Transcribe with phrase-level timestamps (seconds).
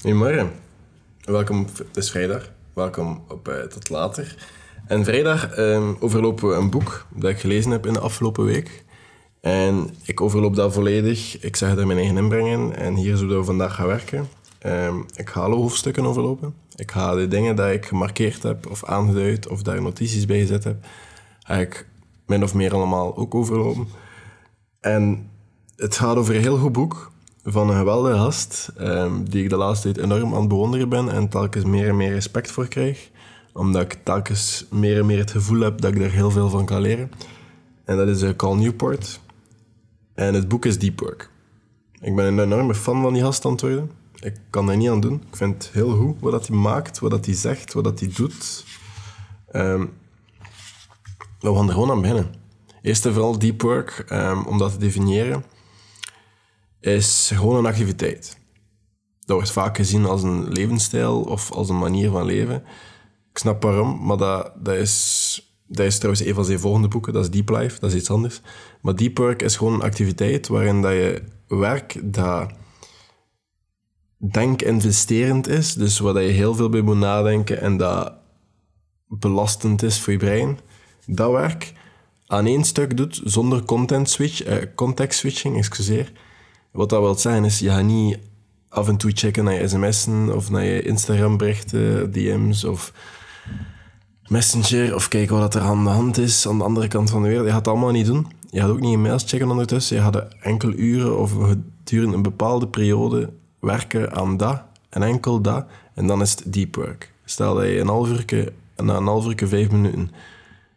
[0.00, 0.50] Goedemorgen.
[1.20, 2.50] Welkom, het is vrijdag.
[2.72, 4.36] Welkom op uh, Tot Later.
[4.86, 8.84] En vrijdag um, overlopen we een boek dat ik gelezen heb in de afgelopen week.
[9.40, 11.40] En ik overloop dat volledig.
[11.42, 12.76] Ik zeg er mijn eigen inbrengen.
[12.76, 14.28] En hier zullen we vandaag gaan werken.
[14.66, 16.54] Um, ik ga alle hoofdstukken overlopen.
[16.74, 20.64] Ik ga de dingen die ik gemarkeerd heb of aangeduid of daar notities bij gezet
[20.64, 20.84] heb,
[21.38, 21.86] ga ik
[22.26, 23.88] min of meer allemaal ook overlopen.
[24.80, 25.30] En
[25.76, 27.09] het gaat over een heel goed boek
[27.44, 31.08] van een geweldige gast, um, die ik de laatste tijd enorm aan het bewonderen ben
[31.08, 33.10] en telkens meer en meer respect voor krijg.
[33.52, 36.64] Omdat ik telkens meer en meer het gevoel heb dat ik er heel veel van
[36.64, 37.10] kan leren.
[37.84, 39.20] En dat is uh, Newport.
[40.14, 41.30] En het boek is Deep Work.
[42.00, 43.90] Ik ben een enorme fan van die gast aan.
[44.20, 45.22] Ik kan er niet aan doen.
[45.30, 48.64] Ik vind het heel goed wat hij maakt, wat hij zegt, wat hij doet.
[49.52, 49.92] Um,
[51.40, 52.34] we gaan er gewoon aan beginnen.
[52.82, 55.44] Eerst en vooral deep work, um, om dat te definiëren,
[56.80, 58.38] is gewoon een activiteit.
[59.20, 62.64] Dat wordt vaak gezien als een levensstijl of als een manier van leven.
[63.30, 67.12] Ik snap waarom, maar dat, dat, is, dat is trouwens een van zijn volgende boeken.
[67.12, 68.40] Dat is Deep Life, dat is iets anders.
[68.82, 72.50] Maar deep work is gewoon een activiteit waarin dat je werk dat
[74.16, 75.74] denkinvesterend is.
[75.74, 78.12] Dus waar je heel veel bij moet nadenken en dat
[79.08, 80.58] belastend is voor je brein.
[81.06, 81.72] Dat werk
[82.26, 83.62] aan één stuk doet zonder
[84.02, 86.12] switch, eh, context switching, excuseer.
[86.72, 88.18] Wat dat wil zeggen is, je gaat niet
[88.68, 92.92] af en toe checken naar je sms'en of naar je Instagram berichten, DM's of
[94.26, 97.28] Messenger of kijken wat er aan de hand is aan de andere kant van de
[97.28, 97.46] wereld.
[97.46, 98.26] Je gaat het allemaal niet doen.
[98.50, 99.96] Je gaat ook niet je mails checken ondertussen.
[99.96, 105.66] Je gaat enkele uren of gedurende een bepaalde periode werken aan dat en enkel dat.
[105.94, 107.12] En dan is het deep work.
[107.24, 108.24] Stel dat je een half
[108.76, 110.10] na een half uur, vijf minuten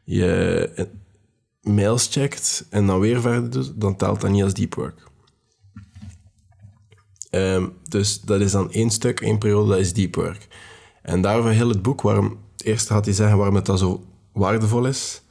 [0.03, 0.87] je
[1.61, 5.02] mails checkt en dan weer verder doet, dan telt dat niet als deep work.
[7.35, 10.47] Um, dus dat is dan één stuk, één periode, dat is deep work.
[11.01, 14.03] En daarover heel het boek, waarom, eerst gaat hij zeggen waarom het dat zo
[14.33, 15.21] waardevol is,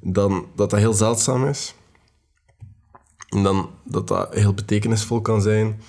[0.00, 1.74] dan dat dat heel zeldzaam is,
[3.28, 5.80] en dan dat dat heel betekenisvol kan zijn,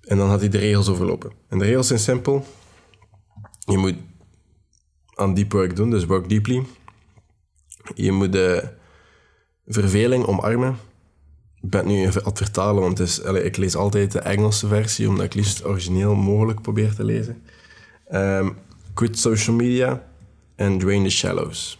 [0.00, 1.32] en dan had hij de regels overlopen.
[1.48, 2.46] En de regels zijn simpel.
[3.58, 3.96] Je moet
[5.14, 6.66] aan deep work doen, dus work deeply.
[7.94, 8.68] Je moet de
[9.66, 10.78] verveling omarmen.
[11.62, 14.66] Ik ben nu even aan het vertalen, want is, allez, ik lees altijd de Engelse
[14.66, 17.42] versie, omdat ik liefst origineel mogelijk probeer te lezen.
[18.94, 20.02] Quit social media
[20.56, 21.78] and drain the shallows.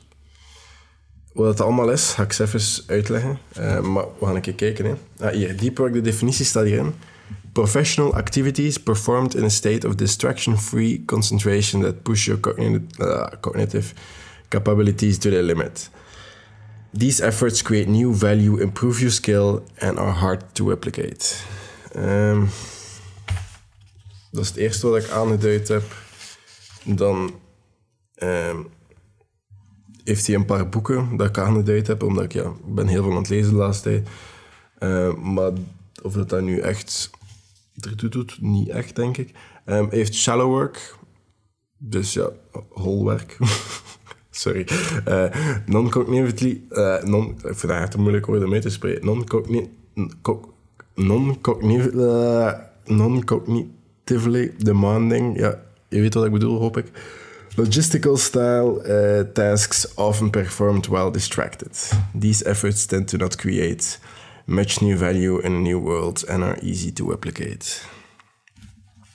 [1.33, 3.39] Wat het allemaal is, ga ik even uitleggen.
[3.59, 4.85] Uh, maar we gaan een keer kijken.
[4.85, 5.27] Hè.
[5.27, 6.93] Ah, hier, deep work, de definitie staat hierin.
[7.53, 12.41] Professional activities performed in a state of distraction-free concentration that push your
[12.99, 13.95] uh, cognitive
[14.49, 15.91] capabilities to their limit.
[16.93, 21.37] These efforts create new value, improve your skill, and are hard to replicate.
[21.97, 22.49] Um,
[24.31, 25.83] dat is het eerste wat ik aangeduid heb.
[26.85, 27.35] Dan
[28.23, 28.69] um,
[30.05, 33.13] heeft hij een paar boeken dat ik aangeduid heb, omdat ik, ja, ben heel veel
[33.13, 34.09] aan het lezen de laatste tijd.
[34.79, 35.53] Uh, maar
[36.03, 37.11] of dat dat nu echt
[37.81, 39.35] ertoe doet, niet echt, denk ik.
[39.65, 40.97] Heeft shallow work,
[41.79, 42.31] dus ja,
[42.71, 43.37] holwerk.
[44.41, 44.67] Sorry.
[45.09, 45.25] Uh,
[45.67, 46.63] non-cognitively...
[46.71, 49.05] Uh, non, ik vind het moeilijk woord om mee te spreken.
[49.05, 49.71] Non-cognitively...
[52.85, 55.39] Non-cognitively demanding.
[55.39, 56.87] Ja, je weet wat ik bedoel, hoop ik.
[57.57, 61.91] Logistical style tasks often performed while distracted.
[62.19, 63.99] These efforts tend to not create
[64.45, 67.81] much new value in a new world and are easy to replicate.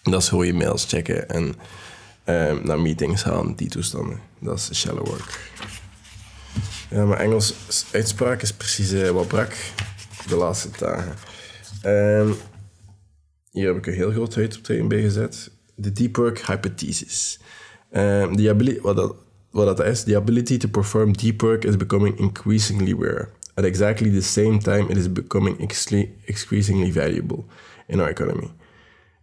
[0.03, 1.55] Dat is gewoon je mails checken en
[2.25, 4.19] um, naar meetings gaan, die toestanden.
[4.39, 5.51] Dat is shallow work.
[6.89, 7.53] Ja, mijn Engels
[7.91, 9.53] uitspraak is precies uh, wat brak
[10.27, 11.15] de laatste dagen.
[11.85, 12.35] Um,
[13.51, 15.51] hier heb ik een heel groot uitoptreden bij gezet.
[15.75, 17.39] De deep work hypothesis.
[17.91, 19.15] Um, the ability, wat, dat,
[19.51, 23.29] wat dat is, the ability to perform deep work is becoming increasingly rare.
[23.53, 25.59] At exactly the same time, it is becoming
[26.25, 27.45] increasingly valuable
[27.87, 28.51] in our economy.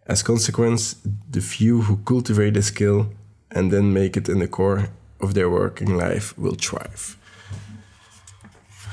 [0.05, 0.95] As consequence,
[1.31, 3.05] the few who cultivate the skill
[3.47, 4.89] and then make it in the core
[5.19, 7.15] of their working life will thrive.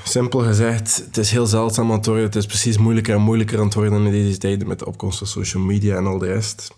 [0.03, 2.25] Simpel gezegd, het is heel zeldzaam aan het worden.
[2.25, 5.17] Het is precies moeilijker en moeilijker aan het worden in deze tijden met de opkomst
[5.17, 6.73] van social media en al de rest.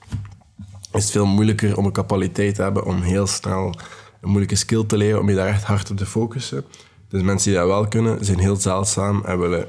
[0.91, 3.75] Is het veel moeilijker om een capaciteit te hebben om heel snel
[4.21, 6.65] een moeilijke skill te leren, om je daar echt hard op te focussen.
[7.07, 9.67] Dus mensen die dat wel kunnen, zijn heel zeldzaam en willen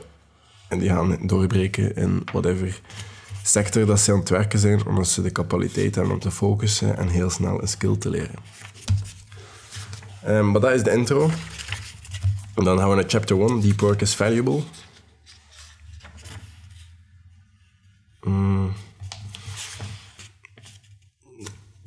[0.69, 2.81] en die gaan doorbreken in whatever
[3.47, 6.97] sector dat ze aan het werken zijn, omdat ze de capaciteit hebben om te focussen
[6.97, 8.39] en heel snel een skill te leren.
[10.27, 11.31] Um, maar dat is de intro.
[12.55, 14.63] En dan gaan we naar chapter 1, Deep Work is Valuable.
[18.23, 18.73] Mm.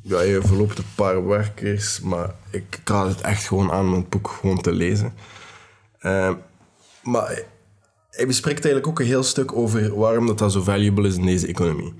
[0.01, 4.09] ja, je verloopt een paar werkers, maar ik raad het echt gewoon aan om het
[4.09, 5.13] boek gewoon te lezen.
[6.01, 6.33] Uh,
[7.03, 7.41] maar
[8.17, 11.25] hij bespreekt eigenlijk ook een heel stuk over waarom dat, dat zo valuable is in
[11.25, 11.93] deze economie.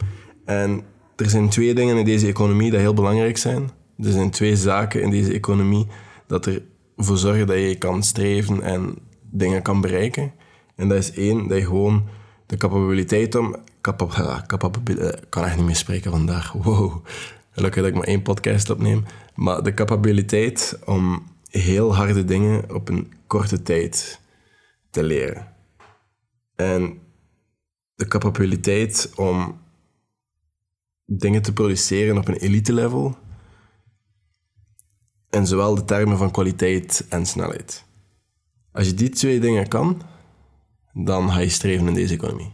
[0.45, 0.83] En
[1.15, 3.69] er zijn twee dingen in deze economie die heel belangrijk zijn.
[3.97, 5.87] Er zijn twee zaken in deze economie
[6.27, 6.49] dat
[6.97, 8.95] ervoor zorgen dat je kan streven en
[9.31, 10.31] dingen kan bereiken.
[10.75, 12.07] En dat is één, dat je gewoon
[12.45, 13.55] de capabiliteit om...
[14.47, 16.51] Capab, ik kan echt niet meer spreken vandaag.
[16.51, 17.05] Wow.
[17.51, 19.05] Gelukkig dat ik maar één podcast opneem.
[19.35, 24.19] Maar de capabiliteit om heel harde dingen op een korte tijd
[24.89, 25.55] te leren.
[26.57, 27.01] En
[27.95, 29.59] de capabiliteit om
[31.05, 33.17] dingen te produceren op een elite level.
[35.29, 37.85] En zowel de termen van kwaliteit en snelheid.
[38.71, 40.01] Als je die twee dingen kan,
[40.93, 42.53] dan ga je streven in deze economie.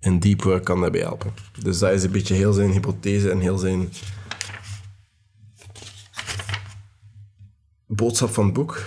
[0.00, 1.34] En deep work kan daarbij helpen.
[1.62, 3.88] Dus dat is een beetje heel zijn hypothese en heel zijn
[7.86, 8.84] boodschap van het boek.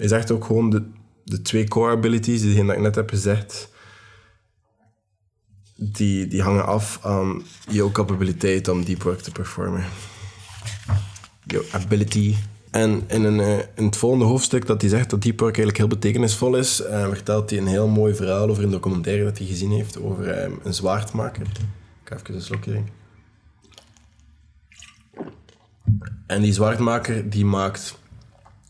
[0.00, 0.82] Hij zegt ook gewoon de,
[1.24, 3.68] de twee core abilities, die ik net heb gezegd,
[5.74, 9.84] die, die hangen af aan jouw capabiliteit om deep work te performen.
[11.44, 12.34] Jouw ability.
[12.70, 15.98] En in, een, eh, het volgende hoofdstuk dat hij zegt dat deep work eigenlijk heel
[15.98, 19.70] betekenisvol is, uh, vertelt hij een heel mooi verhaal over een documentaire dat hij gezien
[19.70, 21.42] heeft over uh, een zwaardmaker.
[21.42, 21.58] Ik
[22.04, 22.94] ga even een slokje drinken.
[26.26, 27.99] En die zwaardmaker die maakt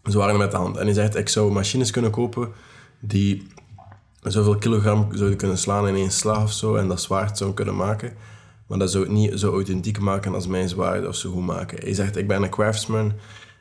[0.03, 0.77] zwaarden met de hand.
[0.77, 2.53] En hij zegt, ik zou machines kunnen kopen
[3.01, 3.47] die
[4.23, 7.77] zoveel kilogram zouden kunnen slaan in één slag of zo en dat zwaard zou kunnen
[7.77, 8.13] maken.
[8.67, 11.79] Maar dat zou het niet zo authentiek maken als mijn zwaard of zo goed maken.
[11.83, 13.13] Hij zegt, ik ben een craftsman,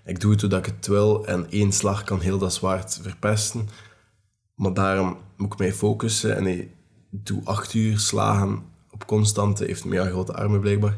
[0.06, 3.70] ik doe het hoe ik het wil en één slag kan heel dat zwaard verpesten.
[4.56, 6.72] Maar daarom moet ik mij focussen en hij
[7.10, 10.98] doet acht uur slagen op constante, heeft meer grote armen blijkbaar.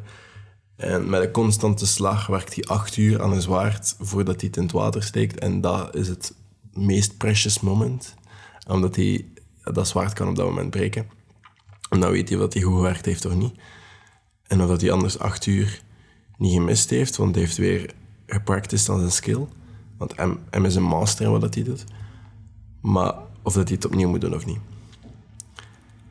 [0.81, 4.57] En met een constante slag werkt hij acht uur aan een zwaard voordat hij het
[4.57, 5.39] in het water steekt.
[5.39, 6.33] En dat is het
[6.74, 8.16] meest precious moment.
[8.68, 9.25] Omdat hij
[9.63, 11.10] dat zwaard kan op dat moment breken.
[11.89, 13.54] En dan weet hij of hij goed gewerkt heeft of niet.
[14.48, 15.81] En of dat hij anders acht uur
[16.38, 17.94] niet gemist heeft, want hij heeft weer
[18.25, 19.48] gepracticed aan zijn skill.
[19.98, 21.84] Want hem, is een master in wat hij doet.
[22.81, 24.60] Maar of dat hij het opnieuw moet doen of niet.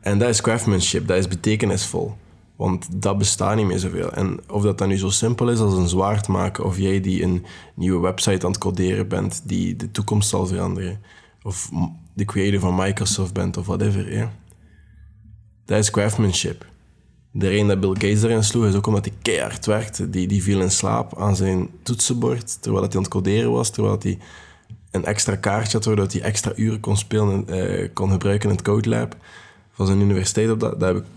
[0.00, 2.16] En dat is craftsmanship, dat is betekenisvol.
[2.60, 4.12] Want dat bestaat niet meer zoveel.
[4.12, 7.22] En of dat dan nu zo simpel is als een zwaard maken, of jij die
[7.22, 11.00] een nieuwe website aan het coderen bent die de toekomst zal veranderen,
[11.42, 11.70] of
[12.14, 14.32] de creator van Microsoft bent of whatever, ja.
[15.64, 16.66] dat is craftsmanship.
[17.30, 20.10] De reden dat Bill Gates erin sloeg is ook omdat hij keihard werkte.
[20.10, 23.98] Die, die viel in slaap aan zijn toetsenbord terwijl hij aan het coderen was, terwijl
[24.02, 24.18] hij
[24.90, 28.56] een extra kaartje had, waardoor hij extra uren kon spelen en uh, kon gebruiken in
[28.56, 29.16] het Code Lab
[29.70, 30.50] van zijn universiteit.
[30.50, 31.10] Op dat, dat heb ik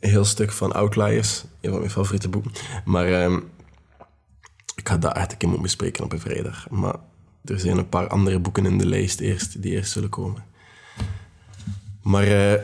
[0.00, 2.52] heel stuk van Outliers, een van mijn favoriete boeken.
[2.84, 3.50] Maar um,
[4.74, 6.70] ik dat echt een keer moeten bespreken op een vrijdag.
[6.70, 6.94] Maar
[7.44, 10.44] er zijn een paar andere boeken in de lijst eerst, die eerst zullen komen.
[12.02, 12.62] Maar uh,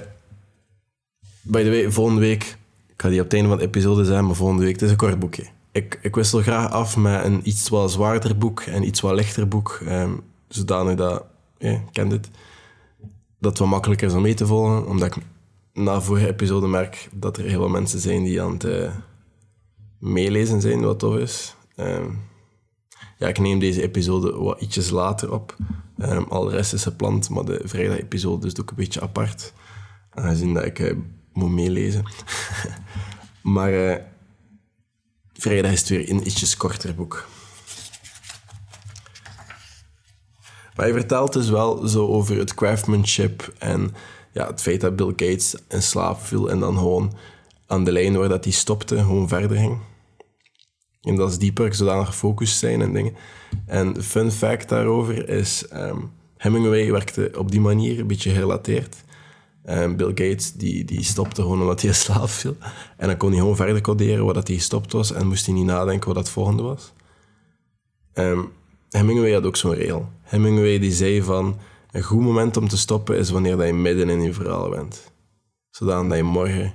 [1.42, 4.26] by the way, volgende week, ik ga die op het einde van de episode zijn,
[4.26, 5.46] maar volgende week, het is een kort boekje.
[5.72, 9.48] Ik, ik wissel graag af met een iets wat zwaarder boek en iets wat lichter
[9.48, 9.80] boek.
[9.88, 11.24] Um, zodanig dat,
[11.58, 12.30] ja, ken dit,
[13.38, 15.22] dat het wat makkelijker is om mee te volgen, omdat ik
[15.74, 18.90] na vorige episode merk dat er heel veel mensen zijn die aan het uh,
[19.98, 21.54] meelezen zijn, wat tof is.
[21.76, 22.04] Uh,
[23.18, 25.56] ja, ik neem deze episode wat ietsjes later op.
[25.98, 29.52] Um, al de rest is gepland, maar de vrijdag-episode is ook een beetje apart.
[30.10, 30.96] Aangezien dat ik uh,
[31.32, 32.04] moet meelezen.
[33.42, 34.00] maar
[35.32, 37.28] vrijdag is het weer een ietsjes korter boek.
[40.76, 43.94] Maar hij vertelt dus wel zo over het craftsmanship en
[44.34, 47.12] ja, het feit dat Bill Gates in slaap viel en dan gewoon
[47.66, 49.78] aan de lijn waar dat hij stopte, gewoon verder ging.
[51.02, 53.14] En dat is dieper, zodanig gefocust zijn en dingen.
[53.66, 58.96] En fun fact daarover is, um, Hemingway werkte op die manier, een beetje gerelateerd.
[59.68, 62.56] Um, Bill Gates die, die stopte gewoon omdat hij in slaap viel.
[62.96, 65.54] En dan kon hij gewoon verder coderen waar dat hij gestopt was en moest hij
[65.54, 66.92] niet nadenken wat dat volgende was.
[68.14, 68.52] Um,
[68.90, 70.08] Hemingway had ook zo'n regel.
[70.22, 71.58] Hemingway die zei van
[71.94, 75.12] een goed moment om te stoppen is wanneer dat je midden in je verhaal bent.
[75.70, 76.74] Zodat je morgen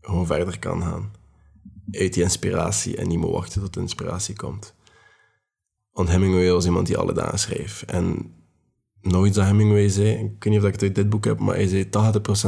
[0.00, 1.12] gewoon verder kan gaan.
[1.90, 4.74] Uit die inspiratie en niet meer wachten tot de inspiratie komt.
[5.90, 7.82] Want Hemingway was iemand die alle dagen schreef.
[7.82, 8.34] En
[9.00, 11.54] nooit dat Hemingway zei, ik weet niet of ik het uit dit boek heb, maar
[11.54, 11.88] hij zei 80%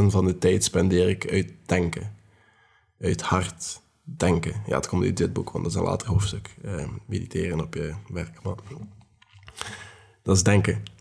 [0.07, 2.17] van de tijd spendeer ik uit denken.
[3.01, 4.63] Uit hard denken.
[4.67, 6.57] Ja, het komt uit dit boek, want dat is een later hoofdstuk.
[6.63, 8.41] Eh, mediteren op je werk.
[10.23, 10.95] Dat is denken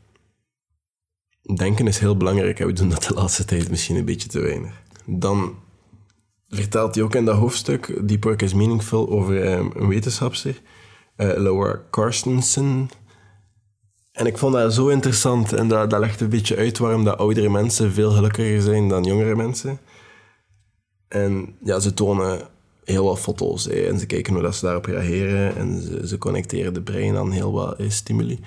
[1.53, 4.39] denken is heel belangrijk en we doen dat de laatste tijd misschien een beetje te
[4.39, 4.81] weinig.
[5.05, 5.55] Dan
[6.49, 10.61] vertelt hij ook in dat hoofdstuk, Deep Work is Meaningful, over ehm, een wetenschapster,
[11.17, 12.89] uh, Laura Carstensen.
[14.11, 17.17] En ik vond dat zo interessant en dat, dat legt een beetje uit waarom dat
[17.17, 19.79] oudere mensen veel gelukkiger zijn dan jongere mensen.
[21.07, 22.47] En ja, ze tonen
[22.83, 26.73] heel wat foto's en ze kijken hoe dat ze daarop reageren en ze, ze connecteren
[26.73, 28.39] de brein aan heel wat eh, stimuli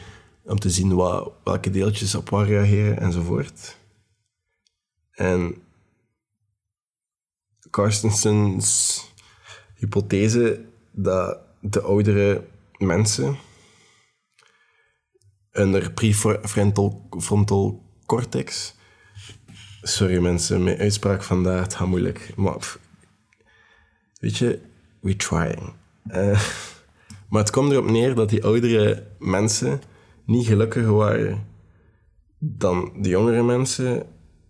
[0.49, 3.77] om te zien wat, welke deeltjes op waar reageren enzovoort.
[5.11, 5.63] En
[7.71, 9.01] Carstensens
[9.75, 12.47] hypothese dat de oudere
[12.79, 13.37] mensen
[15.51, 18.75] hun prefrontal frontal cortex.
[19.83, 22.33] Sorry mensen, mijn uitspraak vandaag het gaat moeilijk.
[22.37, 22.77] Maar
[24.21, 24.61] weet je,
[25.01, 25.73] we trying.
[26.11, 26.43] Uh,
[27.31, 29.83] maar het komt erop neer dat die oudere mensen
[30.29, 31.47] niet gelukkiger waren
[32.39, 34.07] dan de jongere mensen,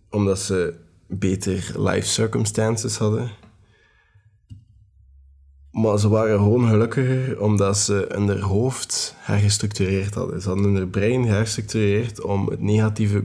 [0.09, 0.73] omdat ze
[1.07, 3.31] beter life circumstances hadden.
[5.71, 10.41] Maar ze waren gewoon gelukkiger omdat ze hun hoofd hergestructureerd hadden.
[10.41, 13.23] Ze hadden hun brein hergestructureerd om het negatieve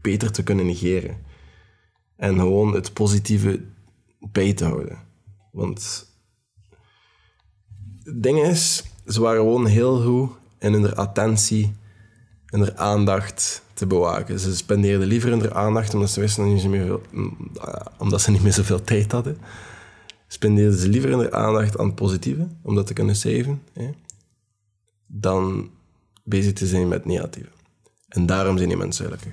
[0.00, 1.16] beter te kunnen negeren.
[2.16, 3.64] En gewoon het positieve
[4.32, 4.98] bij te houden.
[5.52, 6.08] Want
[8.02, 11.78] het ding is, ze waren gewoon heel goed in hun attentie
[12.50, 14.38] en hun aandacht te bewaken.
[14.38, 17.00] Ze spendeerden liever hun aandacht omdat ze wisten niet meer
[17.98, 19.38] omdat ze niet meer zoveel tijd hadden.
[20.26, 23.90] Spendeerden ze liever hun aandacht aan het positieve, om dat te kunnen saven, hè,
[25.06, 25.70] dan
[26.24, 27.48] bezig te zijn met negatieve.
[28.08, 29.32] En daarom zijn die mensen gelukkig.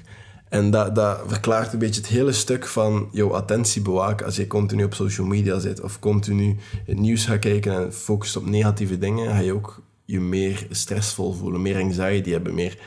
[0.49, 4.47] En dat, dat verklaart een beetje het hele stuk van jouw attentie bewaken als je
[4.47, 6.55] continu op social media zit of continu
[6.85, 11.33] het nieuws gaat kijken en focust op negatieve dingen, ga je ook je meer stressvol
[11.33, 12.77] voelen, meer anxiety hebben, meer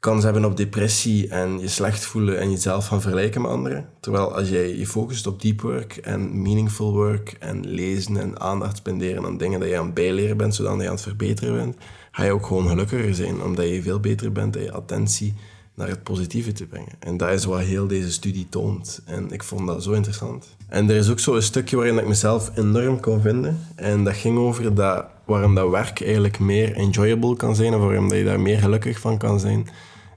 [0.00, 3.88] kans hebben op depressie en je slecht voelen en jezelf gaan vergelijken met anderen.
[4.00, 8.76] Terwijl als jij je focust op deep work en meaningful work en lezen en aandacht
[8.76, 11.76] spenderen aan dingen dat je aan het bijleren bent, zodat je aan het verbeteren bent,
[12.10, 15.34] ga je ook gewoon gelukkiger zijn, omdat je veel beter bent in je attentie
[15.74, 16.92] naar het positieve te brengen.
[16.98, 19.02] En dat is wat heel deze studie toont.
[19.04, 20.56] En ik vond dat zo interessant.
[20.68, 23.58] En er is ook zo een stukje waarin ik mezelf enorm kon vinden.
[23.74, 28.08] En dat ging over dat, waarom dat werk eigenlijk meer enjoyable kan zijn, of waarom
[28.08, 29.66] dat je daar meer gelukkig van kan zijn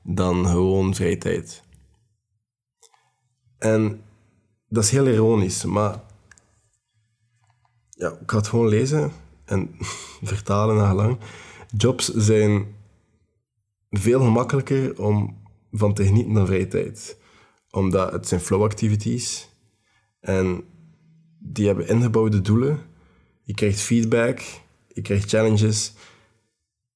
[0.03, 1.63] dan gewoon vrije tijd.
[3.57, 4.01] En
[4.67, 6.03] dat is heel ironisch, maar
[7.89, 9.11] ja, ik ga het gewoon lezen
[9.45, 9.75] en
[10.33, 11.17] vertalen naar lang.
[11.77, 12.75] Jobs zijn
[13.89, 15.41] veel gemakkelijker om
[15.71, 17.17] van te genieten dan vrije tijd.
[17.69, 19.49] Omdat het zijn flow activities
[20.19, 20.63] en
[21.39, 22.79] die hebben ingebouwde doelen.
[23.43, 24.41] Je krijgt feedback,
[24.87, 25.93] je krijgt challenges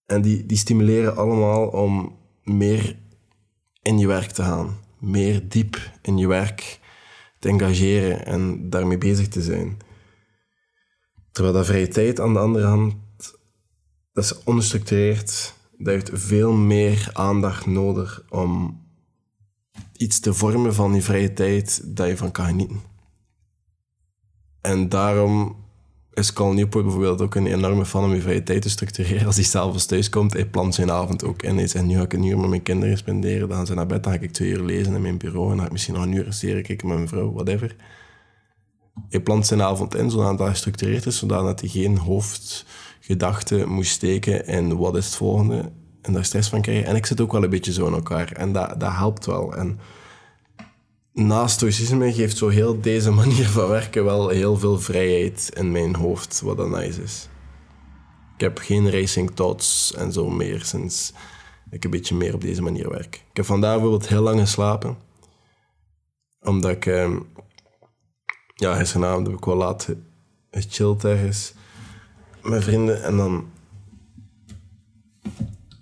[0.06, 2.17] en die, die stimuleren allemaal om
[2.48, 3.00] meer
[3.82, 4.78] in je werk te gaan.
[5.00, 6.80] Meer diep in je werk
[7.40, 9.78] te engageren en daarmee bezig te zijn.
[11.32, 12.96] Terwijl dat vrije tijd aan de andere hand,
[14.14, 15.54] dat is ongestructureerd.
[15.78, 18.82] Dat heeft veel meer aandacht nodig om
[19.98, 22.82] iets te vormen van die vrije tijd dat je van kan genieten.
[24.62, 25.66] En daarom
[26.18, 29.26] is Carl Newport bijvoorbeeld ook een enorme fan om je vrije tijd te structureren.
[29.26, 31.58] Als hij s'avonds thuis komt, hij plant zijn avond ook in.
[31.58, 33.48] Hij nu ga ik een uur met mijn kinderen spenderen.
[33.48, 35.44] Dan gaan ze naar bed, dan ga ik twee uur lezen in mijn bureau.
[35.44, 37.76] En dan ga ik misschien nog een uur serie kijken met mijn vrouw, whatever.
[39.10, 44.48] Hij plant zijn avond in, zodat dat gestructureerd is, zodat hij geen hoofdgedachten moet steken
[44.48, 45.72] in wat is het volgende.
[46.02, 46.86] En daar stress van krijgen.
[46.86, 48.32] En ik zit ook wel een beetje zo in elkaar.
[48.32, 49.56] En dat, dat helpt wel.
[49.56, 49.80] En
[51.26, 55.96] naast stoïcisme geeft zo heel deze manier van werken wel heel veel vrijheid in mijn
[55.96, 57.28] hoofd, wat dan nice is.
[58.36, 61.14] Ik heb geen racing thoughts en zo meer sinds
[61.70, 63.16] ik een beetje meer op deze manier werk.
[63.16, 64.98] Ik heb vandaag bijvoorbeeld heel lang geslapen,
[66.42, 67.16] omdat ik, eh,
[68.56, 69.88] ja, gisteravond heb ik wel laat
[70.52, 71.54] gechilled ergens
[72.42, 73.50] met vrienden en dan,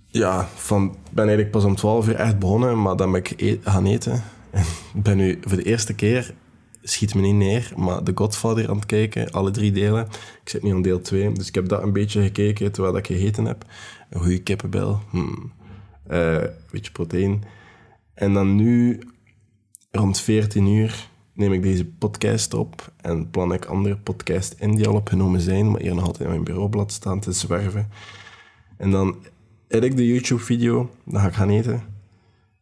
[0.07, 3.59] ja, van, ben eigenlijk pas om 12 uur echt begonnen, maar dan ben ik e
[3.61, 4.23] gaan eten
[4.95, 6.33] ik ben nu voor de eerste keer,
[6.81, 10.07] schiet me niet neer, maar The Godfather aan het kijken, alle drie delen.
[10.43, 13.07] Ik zit nu aan deel 2, dus ik heb dat een beetje gekeken terwijl ik
[13.07, 13.65] gegeten heb.
[14.09, 15.51] Een goede kippenbel, hmm.
[16.11, 17.39] uh, beetje proteïne.
[18.13, 18.99] En dan nu,
[19.91, 24.87] rond 14 uur, neem ik deze podcast op en plan ik andere podcasts in die
[24.87, 27.89] al opgenomen zijn, maar hier nog altijd in mijn bureaublad staan te zwerven.
[28.77, 29.15] En dan
[29.67, 31.83] edit ik de YouTube-video, dan ga ik gaan eten.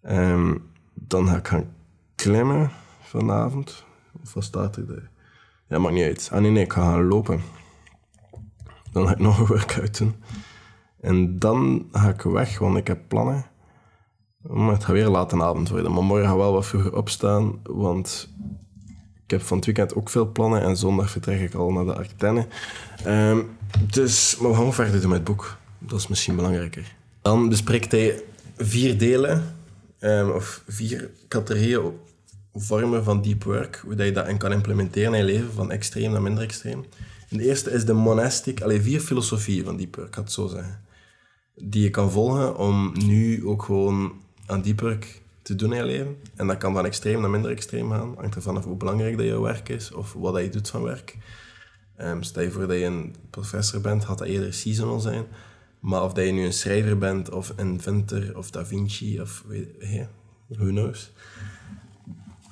[0.10, 1.73] Um, dan ga ik gaan
[2.16, 3.84] klimmen vanavond.
[4.24, 4.88] Of er?
[4.88, 5.10] Daar?
[5.68, 6.30] Ja, maakt niet uit.
[6.32, 7.42] Ah nee, nee, ik ga gaan lopen.
[8.92, 10.16] Dan ga ik nog een workout doen.
[11.02, 13.46] En dan ga ik weg, want ik heb plannen.
[14.42, 15.94] Maar het gaat weer laat een avond worden.
[15.94, 18.30] Maar morgen ga ik wel wat vroeger opstaan, want
[19.24, 21.96] ik heb van het weekend ook veel plannen en zondag vertrek ik al naar de
[21.96, 22.48] Ardennen.
[23.04, 23.42] Ehm,
[23.92, 25.58] dus, maar we gaan verder doen met het boek.
[25.80, 26.96] Dat is misschien belangrijker.
[27.22, 28.24] Dan bespreekt hij
[28.58, 29.56] vier delen,
[30.04, 31.92] ehm, of vier categorieën
[32.54, 36.12] vormen van deep work, hoe dat je dat kan implementeren in je leven, van extreem
[36.12, 36.86] naar minder extreem.
[37.30, 40.82] De eerste is de monastic, alleen vier filosofieën van deep work, ik het zo zeggen.
[41.56, 44.12] Die je kan volgen om nu ook gewoon
[44.46, 46.18] aan deep work te doen in je leven.
[46.36, 48.14] En dat kan van extreem naar minder extreem gaan.
[48.18, 51.18] Hangt ervan hoe belangrijk dat jouw werk is of wat dat je doet van werk.
[52.02, 55.26] Um, stel je voor dat je een professor bent, had dat eerder seasonal zijn.
[55.84, 59.68] Maar of dat je nu een schrijver bent, of inventor, of Da Vinci, of weet,
[59.80, 60.10] hey,
[60.48, 61.12] who knows.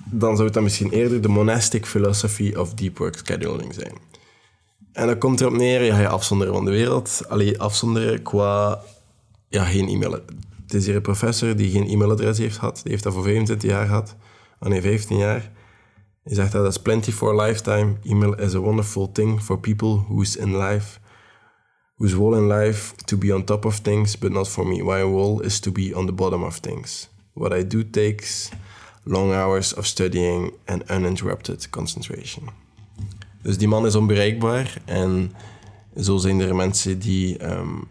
[0.06, 3.94] Dan zou het dan misschien eerder de monastic philosophy of deep work scheduling zijn.
[4.92, 7.22] En dat komt erop neer, je je afzonderen van de wereld.
[7.28, 8.82] Alleen afzonderen qua
[9.50, 10.12] ja, geen e-mail.
[10.62, 12.80] Het is hier een professor die geen e-mailadres heeft gehad.
[12.84, 14.16] Die heeft dat voor 25 jaar gehad.
[14.60, 15.52] Oh nee, 15 jaar.
[16.24, 17.94] Hij zegt dat is plenty for a lifetime.
[18.04, 21.00] Email is a wonderful thing for people who's in life,
[22.02, 24.82] whose role in life to be on top of things, but not for me.
[24.82, 27.10] My role is to be on the bottom of things.
[27.34, 28.50] What I do takes
[29.06, 32.50] long hours of studying and uninterrupted concentration.
[33.42, 35.32] Dus die man is onbereikbaar en
[35.96, 37.88] zo zijn er mensen die um,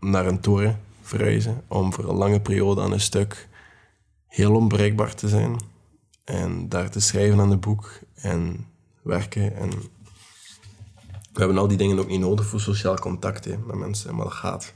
[0.00, 3.48] naar een toren verhuizen om voor een lange periode aan een stuk
[4.26, 5.56] heel onbereikbaar te zijn
[6.24, 8.66] en daar te schrijven aan het boek en
[9.02, 9.56] werken.
[9.56, 9.70] En
[11.32, 14.24] we hebben al die dingen ook niet nodig voor sociaal contact hè, met mensen, maar
[14.24, 14.72] dat gaat.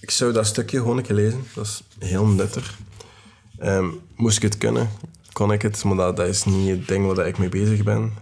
[0.00, 1.44] Ik zou dat stukje gewoon een keer lezen.
[1.54, 2.78] Dat is heel nuttig.
[3.62, 4.90] Um, moest ik het kunnen,
[5.32, 8.12] kon ik het, maar dat, dat is niet het ding waar ik mee bezig ben.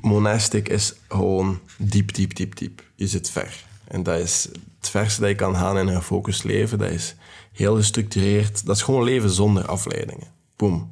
[0.00, 2.82] Monastic is gewoon diep, diep, diep, diep.
[2.94, 3.64] Je zit ver.
[3.84, 6.78] En dat is het verste dat je kan gaan in een gefocust leven.
[6.78, 7.14] Dat is
[7.52, 8.66] heel gestructureerd.
[8.66, 10.28] Dat is gewoon leven zonder afleidingen.
[10.56, 10.90] Boom.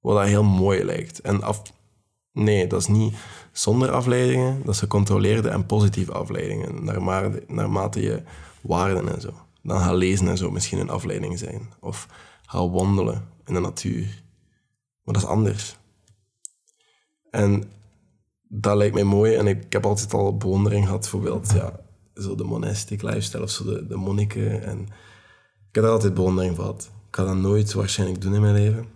[0.00, 1.20] Wat dat heel mooi lijkt.
[1.20, 1.62] En af...
[2.32, 3.14] Nee, dat is niet
[3.52, 4.62] zonder afleidingen.
[4.64, 6.84] Dat is gecontroleerde en positieve afleidingen.
[6.84, 8.22] Naarmate, naarmate je
[8.60, 9.30] waarden en zo.
[9.62, 11.72] Dan gaan lezen en zo misschien een afleiding zijn.
[11.80, 12.08] Of
[12.46, 14.22] gaan wandelen in de natuur.
[15.02, 15.76] Maar dat is anders.
[17.30, 17.70] En
[18.48, 19.34] dat lijkt mij mooi.
[19.34, 21.80] En ik heb altijd al bewondering gehad, bijvoorbeeld, ja,
[22.14, 24.62] zo de monastic lifestyle of zo, de, de monniken.
[24.62, 24.80] En
[25.68, 26.90] ik heb er altijd bewondering voor gehad.
[27.08, 28.86] Ik ga dat nooit waarschijnlijk doen in mijn leven.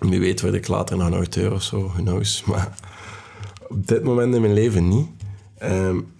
[0.00, 2.42] Wie weet word ik later nog een auteur of zo, who knows.
[2.50, 2.78] Maar
[3.68, 5.08] op dit moment in mijn leven niet.
[5.62, 6.12] Um,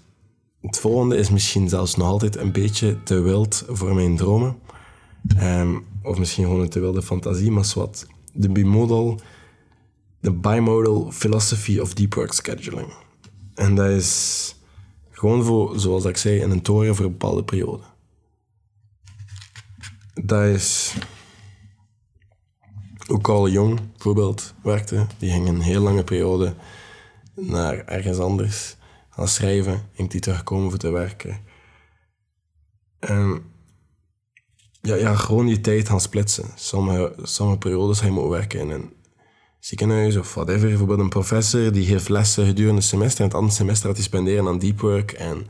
[0.61, 4.59] het volgende is misschien zelfs nog altijd een beetje te wild voor mijn dromen.
[5.43, 8.07] Um, of misschien gewoon een te wilde fantasie, maar wat.
[8.33, 9.21] De bimodal,
[10.21, 12.93] de bimodal philosophy of deep work scheduling.
[13.55, 14.55] En dat is
[15.11, 17.83] gewoon voor, zoals ik zei, een toren voor een bepaalde periode
[20.15, 20.95] dat is
[23.11, 25.07] ook al jong bijvoorbeeld werkte.
[25.19, 26.55] Die ging een heel lange periode
[27.35, 28.77] naar ergens anders
[29.11, 31.39] gaan schrijven en die terugkomen voor te werken.
[32.99, 33.43] En
[34.83, 36.45] ja, ja, gewoon die tijd gaan splitsen.
[36.55, 38.93] Sommige, sommige periodes ga je moeten werken in een
[39.59, 40.69] ziekenhuis of whatever.
[40.69, 44.07] Bijvoorbeeld een professor die geeft lessen gedurende het semester en het andere semester gaat hij
[44.07, 45.47] spenderen aan deep work en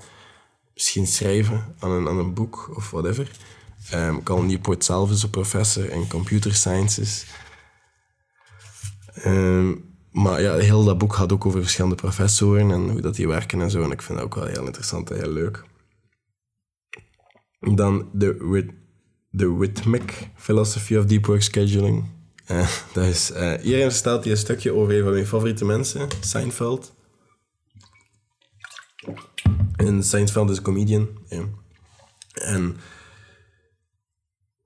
[0.74, 3.30] misschien schrijven aan een, aan een boek of whatever.
[3.94, 7.26] Um, Cal Newport zelf is een professor in computer sciences.
[9.26, 13.28] Um, maar ja, heel dat boek gaat ook over verschillende professoren en hoe dat die
[13.28, 13.82] werken en zo.
[13.82, 15.64] En ik vind dat ook wel heel interessant en heel leuk.
[17.60, 18.66] Dan de,
[19.30, 22.04] de Rhythmic Philosophy of Deep Work Scheduling.
[22.50, 26.08] Uh, dat is, uh, hierin stelt hij een stukje over een van mijn favoriete mensen,
[26.20, 26.94] Seinfeld.
[29.76, 31.08] En Seinfeld is een comedian.
[32.32, 32.76] En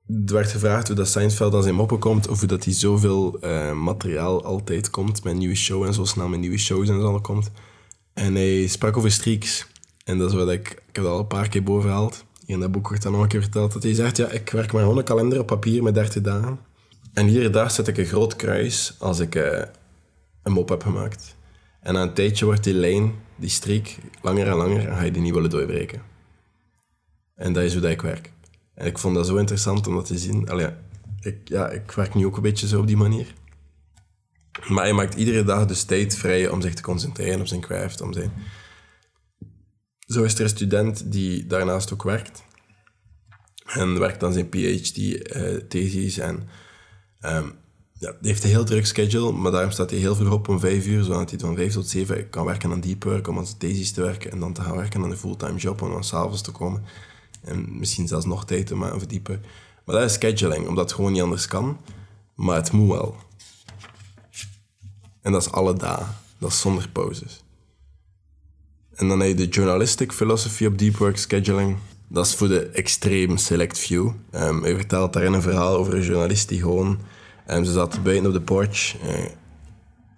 [0.07, 3.45] er werd gevraagd hoe dat Seinfeld aan zijn moppen komt, of hoe dat hij zoveel
[3.45, 7.21] uh, materiaal altijd komt met nieuwe show en zo snel met nieuwe shows en zo
[7.21, 7.51] komt.
[8.13, 9.67] En hij sprak over streaks.
[10.05, 12.25] En dat is wat ik, ik heb al een paar keer boven gehaald.
[12.47, 13.73] In dat boek wordt dan nog een keer verteld.
[13.73, 16.59] Dat hij zegt, ja, ik werk maar gewoon een kalender op papier met 30 dagen.
[17.13, 19.63] En iedere dag zet ik een groot kruis als ik uh,
[20.43, 21.37] een mop heb gemaakt.
[21.81, 25.11] En na een tijdje wordt die lijn, die streak, langer en langer en ga je
[25.11, 26.03] die niet willen doorbreken.
[27.35, 28.33] En dat is hoe dat ik werk.
[28.75, 30.49] En ik vond dat zo interessant om dat te zien.
[30.49, 30.69] Allee,
[31.21, 33.35] ik, ja, ik werk nu ook een beetje zo op die manier.
[34.69, 38.01] Maar hij maakt iedere dag dus tijd vrij om zich te concentreren op zijn craft.
[38.01, 38.33] Om zijn...
[39.99, 42.45] Zo is er een student die daarnaast ook werkt.
[43.65, 46.19] En werkt aan zijn PhD-thesis.
[46.19, 46.49] Uh, en
[47.21, 47.53] um,
[47.99, 50.61] ja, die heeft een heel druk schedule, maar daarom staat hij heel vroeg op om
[50.61, 53.47] vijf uur, zodat hij van vijf tot zeven kan werken aan deep work, om aan
[53.47, 56.05] zijn thesis te werken en dan te gaan werken aan een fulltime job om dan
[56.05, 56.85] s'avonds te komen
[57.45, 59.43] en misschien zelfs nog tijd te verdiepen
[59.85, 61.79] Maar dat is scheduling, omdat het gewoon niet anders kan.
[62.35, 63.17] Maar het moet wel.
[65.23, 66.17] En dat is alle dagen.
[66.39, 67.45] Dat is zonder pauzes.
[68.95, 71.77] En dan heb je de journalistic philosophy op deep work scheduling.
[72.09, 74.13] Dat is voor de extreem select few.
[74.33, 76.99] Um, hij vertelt daarin een verhaal over een journalist die gewoon...
[77.47, 78.97] Um, ze zaten buiten op de porch.
[79.03, 79.25] Uh,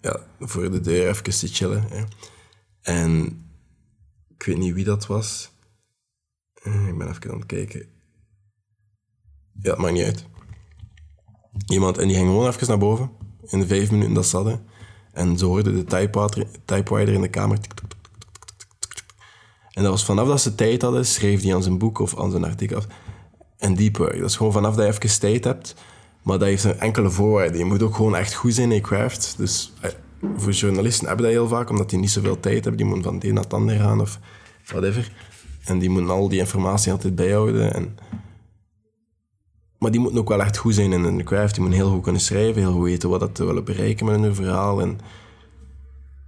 [0.01, 1.85] ja, voor de deur even te chillen.
[2.83, 3.27] En
[4.39, 5.51] ik weet niet wie dat was.
[6.66, 7.87] Uh, ik ben even aan het kijken.
[9.62, 10.24] Ja, het maakt niet uit.
[11.66, 13.11] Iemand, en die ging gewoon even naar boven.
[13.46, 14.66] In de vijf minuten dat ze hadden.
[15.12, 15.85] En ze hoorden de
[16.64, 17.59] typewriter in de kamer.
[19.70, 22.31] En dat was vanaf dat ze tijd hadden, schreef hij aan zijn boek of aan
[22.31, 22.83] zijn artikel.
[23.59, 23.96] En deep.
[23.96, 25.74] Dat is gewoon vanaf dat je even tijd hebt.
[26.22, 27.59] Maar dat heeft een enkele voorwaarden.
[27.59, 29.35] Je moet ook gewoon echt goed zijn in craft.
[29.37, 29.90] Dus eh,
[30.37, 32.76] voor journalisten hebben dat heel vaak, omdat die niet zoveel tijd hebben.
[32.76, 34.18] Die moeten van het een naar het ander gaan of
[34.64, 35.12] whatever.
[35.66, 37.74] En die moeten al die informatie altijd bijhouden.
[37.74, 37.98] En...
[39.79, 41.55] Maar die moeten ook wel echt goed zijn in hun craft.
[41.55, 44.35] Die moeten heel goed kunnen schrijven, heel goed weten wat ze willen bereiken met hun
[44.35, 44.81] verhaal.
[44.81, 44.98] En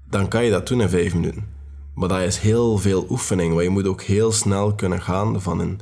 [0.09, 1.46] dan kan je dat doen in vijf minuten.
[1.94, 5.61] Maar dat is heel veel oefening, want je moet ook heel snel kunnen gaan van
[5.61, 5.81] een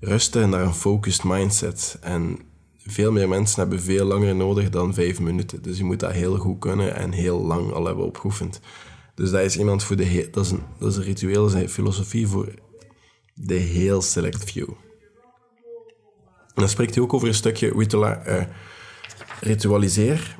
[0.00, 1.98] rustige naar een focused mindset.
[2.00, 2.38] En
[2.86, 5.62] veel meer mensen hebben veel langer nodig dan vijf minuten.
[5.62, 8.60] Dus je moet dat heel goed kunnen en heel lang al hebben opgeoefend.
[9.14, 11.62] Dus dat is iemand voor de dat is een, dat is een ritueel, dat is
[11.62, 12.54] een filosofie voor
[13.38, 14.68] de heel select few.
[16.54, 18.42] Dan spreekt hij ook over een stukje uh,
[19.40, 20.38] ritualiseer.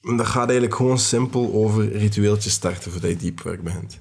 [0.00, 4.00] Dat gaat eigenlijk gewoon simpel over ritueeltjes starten voordat je deep work begint.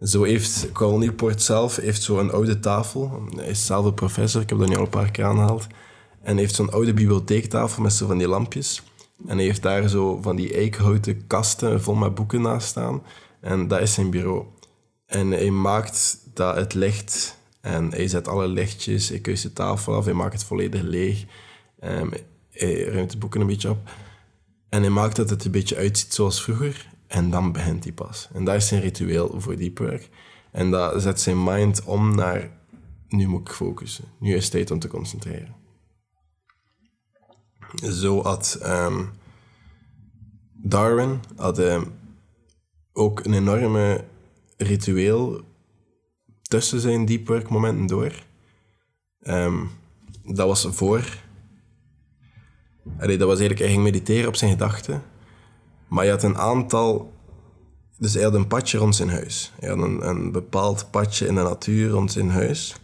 [0.00, 3.28] Zo heeft Carl Newport zelf heeft zo een oude tafel.
[3.36, 5.66] Hij is zelf een professor, ik heb dat nu al een paar keer aangehaald.
[6.22, 8.82] En heeft zo'n oude bibliotheektafel met zo van die lampjes.
[9.26, 13.02] En hij heeft daar zo van die eikenhouten kasten vol met boeken naast staan.
[13.40, 14.44] En dat is zijn bureau.
[15.10, 19.94] En hij maakt dat het licht en hij zet alle lichtjes, hij kuist de tafel
[19.94, 21.24] af, hij maakt het volledig leeg.
[21.84, 22.12] Um,
[22.50, 23.90] hij ruimt de boeken een beetje op.
[24.68, 26.88] En hij maakt dat het een beetje uitziet zoals vroeger.
[27.06, 28.28] En dan begint hij pas.
[28.32, 30.08] En dat is zijn ritueel voor deep work.
[30.50, 32.50] En dat zet zijn mind om naar...
[33.08, 34.04] Nu moet ik focussen.
[34.18, 35.54] Nu is het tijd om te concentreren.
[37.82, 39.10] Zo had um,
[40.52, 41.92] Darwin had, um,
[42.92, 44.04] ook een enorme
[44.62, 45.40] ritueel
[46.42, 48.24] tussen zijn deep work momenten door.
[49.22, 49.70] Um,
[50.24, 51.28] dat was voor
[52.98, 55.02] dat was eigenlijk, hij ging mediteren op zijn gedachten.
[55.88, 57.12] Maar je had een aantal...
[57.98, 59.52] Dus hij had een padje rond zijn huis.
[59.60, 62.76] Hij had een, een bepaald padje in de natuur rond zijn huis.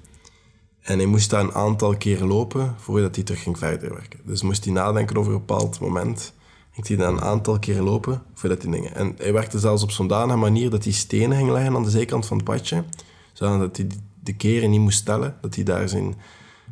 [0.81, 4.21] En hij moest daar een aantal keer lopen voordat hij terug ging verder werken.
[4.25, 6.35] Dus moest hij nadenken over een bepaald moment.
[6.77, 8.95] Ging hij dan een aantal keer lopen voordat hij dingen...
[8.95, 12.27] En hij werkte zelfs op zo'n manier dat hij stenen ging leggen aan de zijkant
[12.27, 12.85] van het padje.
[13.33, 13.87] Zodat hij
[14.23, 15.37] de keren niet moest tellen.
[15.41, 16.15] Dat hij daar zijn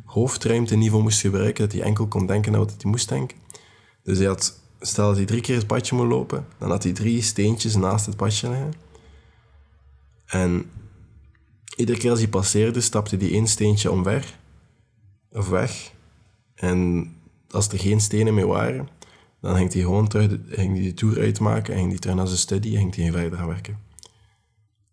[0.05, 3.37] hoofdruimte voor moest gebruiken, dat hij enkel kon denken aan wat hij moest denken.
[4.03, 6.91] Dus hij had, stel dat hij drie keer het padje moet lopen, dan had hij
[6.91, 8.73] drie steentjes naast het padje liggen.
[10.25, 10.69] En
[11.75, 14.37] iedere keer als hij passeerde, stapte hij één steentje omver,
[15.31, 15.93] of weg.
[16.55, 17.09] En
[17.49, 18.87] als er geen stenen meer waren,
[19.45, 22.27] dan ging hij gewoon terug ging hij de tour uitmaken en ging hij terug naar
[22.27, 23.79] zijn studie ging hij verder gaan werken.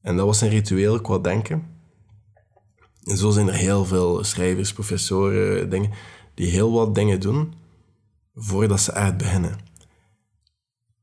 [0.01, 1.67] En dat was een ritueel qua denken.
[3.05, 5.91] En zo zijn er heel veel schrijvers, professoren, dingen,
[6.35, 7.55] die heel wat dingen doen
[8.35, 9.59] voordat ze echt beginnen.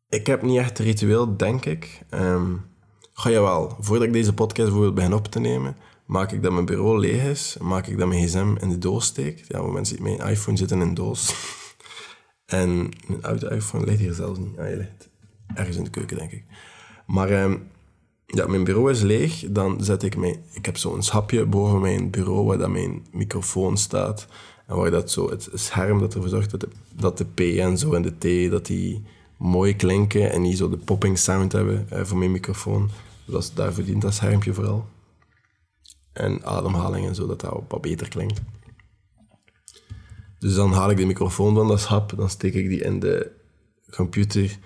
[0.09, 2.01] Ik heb niet echt een ritueel, denk ik.
[2.09, 2.65] Um,
[3.13, 6.51] ga je wel, voordat ik deze podcast bijvoorbeeld begin op te nemen, maak ik dat
[6.51, 9.45] mijn bureau leeg is, maak ik dat mijn gsm in de doos steek.
[9.47, 11.27] Ja, mensen, mijn iPhone zit in een doos.
[12.49, 14.55] en mijn oude iPhone ligt hier zelfs niet.
[14.55, 15.09] Je ligt
[15.55, 16.43] ergens in de keuken, denk ik.
[17.05, 17.67] Maar um,
[18.25, 20.35] ja, mijn bureau is leeg, dan zet ik mijn...
[20.51, 24.27] Ik heb zo'n schapje boven mijn bureau waar dat mijn microfoon staat.
[24.67, 27.77] En waar dat zo het scherm dat ervoor zorgt dat de, dat de P en
[27.77, 29.03] zo en de T, dat die
[29.38, 32.89] mooi klinken en niet zo de popping sound hebben eh, voor mijn microfoon.
[33.25, 34.85] Dus daarvoor dient dat schermpje vooral.
[36.13, 38.41] En ademhaling en zo, dat dat wat beter klinkt.
[40.39, 43.32] Dus dan haal ik de microfoon van dat schap, dan steek ik die in de
[43.91, 44.58] computer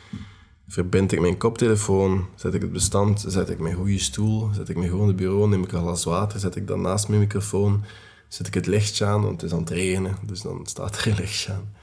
[0.68, 4.78] verbind ik mijn koptelefoon, zet ik het bestand, zet ik mijn goede stoel, zet ik
[4.78, 7.84] mijn gewone bureau, neem ik een glas water, zet ik dan naast mijn microfoon,
[8.28, 11.08] zet ik het lichtje aan, want het is aan het regenen, dus dan staat er
[11.08, 11.74] een lichtje aan.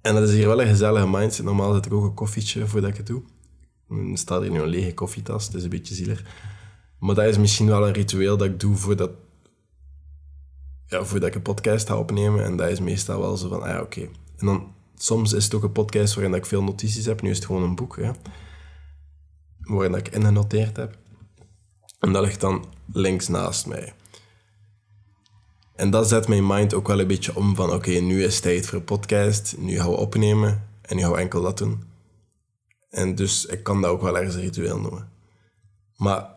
[0.00, 1.44] En dat is hier wel een gezellige mindset.
[1.44, 3.22] Normaal zet ik ook een koffietje voordat ik het doe.
[3.88, 6.24] Dan staat hier nu een lege koffietas, het is een beetje zielig.
[6.98, 9.10] Maar dat is misschien wel een ritueel dat ik doe voordat,
[10.86, 12.44] ja, voordat ik een podcast ga opnemen.
[12.44, 14.00] En dat is meestal wel zo van, ah ja, oké.
[14.36, 17.22] En dan soms is het ook een podcast waarin ik veel notities heb.
[17.22, 18.10] Nu is het gewoon een boek, hè,
[19.60, 20.98] waarin ik ingenoteerd heb.
[22.00, 23.94] En dat ligt dan links naast mij.
[25.74, 28.42] En dat zet mijn mind ook wel een beetje om van oké, nu is het
[28.42, 31.82] tijd voor een podcast, nu gaan we opnemen en nu gaan we enkel dat doen.
[32.90, 35.08] En dus ik kan dat ook wel ergens een ritueel noemen.
[35.96, 36.35] Maar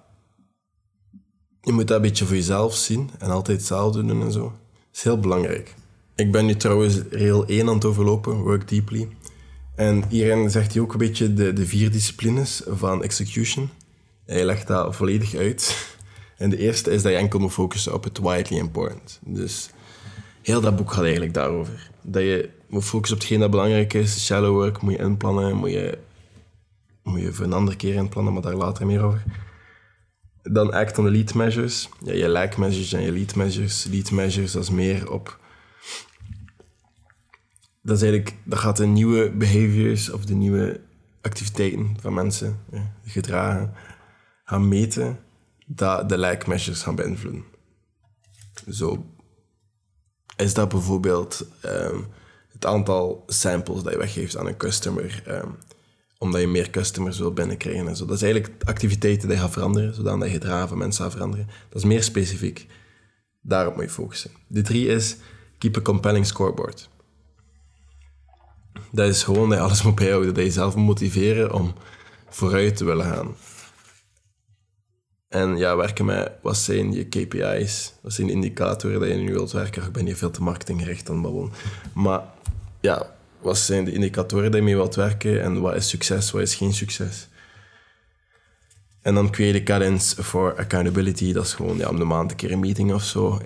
[1.61, 4.41] je moet dat een beetje voor jezelf zien en altijd hetzelfde doen en zo.
[4.41, 4.51] Dat
[4.93, 5.75] is heel belangrijk.
[6.15, 9.07] Ik ben nu trouwens rail 1 aan het overlopen, Work Deeply.
[9.75, 13.69] En hierin zegt hij ook een beetje de, de vier disciplines van execution.
[14.25, 15.75] Hij legt dat volledig uit.
[16.37, 19.19] En de eerste is dat je enkel moet focussen op het widely important.
[19.25, 19.69] Dus
[20.41, 21.91] heel dat boek gaat eigenlijk daarover.
[22.01, 24.25] Dat je moet focussen op hetgeen dat belangrijk is.
[24.25, 25.97] Shallow work moet je inplannen, moet je,
[27.03, 29.23] moet je voor een andere keer inplannen, maar daar later meer over.
[30.43, 31.89] Dan act on the lead measures.
[32.03, 33.83] Ja, je lag measures en je lead measures.
[33.83, 35.39] Lead measures, dat is meer op...
[37.81, 38.35] Dat is eigenlijk...
[38.43, 40.81] Dat gaat de nieuwe behaviors of de nieuwe
[41.21, 43.73] activiteiten van mensen, ja, gedragen,
[44.43, 45.19] gaan meten
[45.65, 47.43] dat de lag measures gaan beïnvloeden.
[48.69, 49.05] Zo
[50.35, 52.07] is dat bijvoorbeeld um,
[52.51, 55.57] het aantal samples dat je weggeeft aan een customer, um,
[56.19, 58.05] omdat je meer customers wil binnenkrijgen en zo.
[58.05, 61.47] Dat is eigenlijk activiteiten die gaan veranderen, zodat je van mensen gaat veranderen.
[61.69, 62.67] Dat is meer specifiek.
[63.41, 64.31] Daarop moet je focussen.
[64.47, 65.17] De drie is
[65.57, 66.89] keep a compelling scoreboard.
[68.91, 71.73] Dat is gewoon dat je alles moet bijhouden, dat je jezelf moet motiveren om
[72.29, 73.35] vooruit te willen gaan.
[75.27, 79.33] En ja, werken met wat zijn je KPI's, wat zijn de indicatoren dat je nu
[79.33, 79.83] wilt werken.
[79.83, 81.51] Ik ben hier veel te marketinggericht aan babbelen.
[81.93, 82.21] Maar
[82.79, 86.41] ja, wat zijn de indicatoren dat je mee wilt werken en wat is succes, wat
[86.41, 87.27] is geen succes.
[89.01, 91.33] En dan creëer je cadence for accountability.
[91.33, 93.41] Dat is gewoon ja, om de maand een keer een meeting of zo.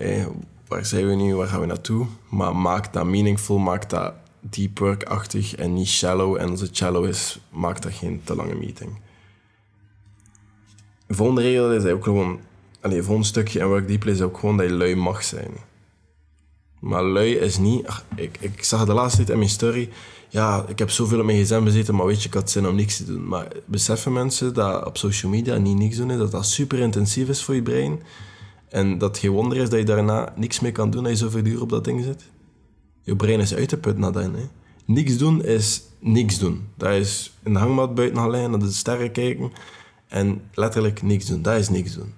[0.68, 2.06] waar zijn we nu, waar gaan we naartoe?
[2.28, 6.36] Maar maak dat meaningful, maak dat deep work-achtig en niet shallow.
[6.36, 8.98] En als het shallow is, maak dat geen te lange meeting.
[11.06, 12.40] De volgende regel is ook gewoon...
[12.80, 15.50] Allee, volgende stukje en work deeply is ook gewoon dat je lui mag zijn.
[16.84, 18.02] Maar lui is niet...
[18.16, 19.88] Ik, ik zag de laatste tijd in mijn story...
[20.28, 22.74] Ja, ik heb zoveel op mijn gsm bezeten, maar weet je, ik had zin om
[22.74, 23.28] niks te doen.
[23.28, 27.28] Maar beseffen mensen dat op social media niet niks doen is, dat dat super intensief
[27.28, 28.02] is voor je brein.
[28.68, 31.16] En dat het geen wonder is dat je daarna niks meer kan doen als je
[31.16, 32.24] zoveel uur op dat ding zit.
[33.02, 33.96] Je brein is uit de put.
[34.84, 36.68] Niks doen is niks doen.
[36.76, 39.52] Dat is een hangmat buiten gaan liggen, naar de sterren kijken
[40.08, 41.42] en letterlijk niks doen.
[41.42, 42.12] Dat is niks doen.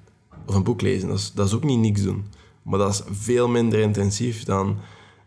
[0.46, 2.24] Of een boek lezen, dat is, dat is ook niet niks doen.
[2.66, 4.78] Maar dat is veel minder intensief dan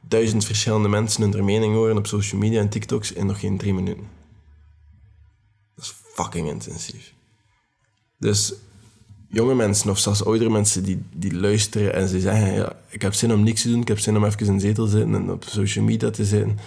[0.08, 3.74] duizend verschillende mensen hun mening horen op social media en TikToks in nog geen drie
[3.74, 4.08] minuten.
[5.76, 7.14] Dat is fucking intensief.
[8.18, 8.54] Dus
[9.30, 13.14] jonge mensen of zelfs oudere mensen die, die luisteren en ze zeggen: ja, Ik heb
[13.14, 15.32] zin om niks te doen, ik heb zin om even in zetel te zitten en
[15.32, 16.58] op social media te zitten.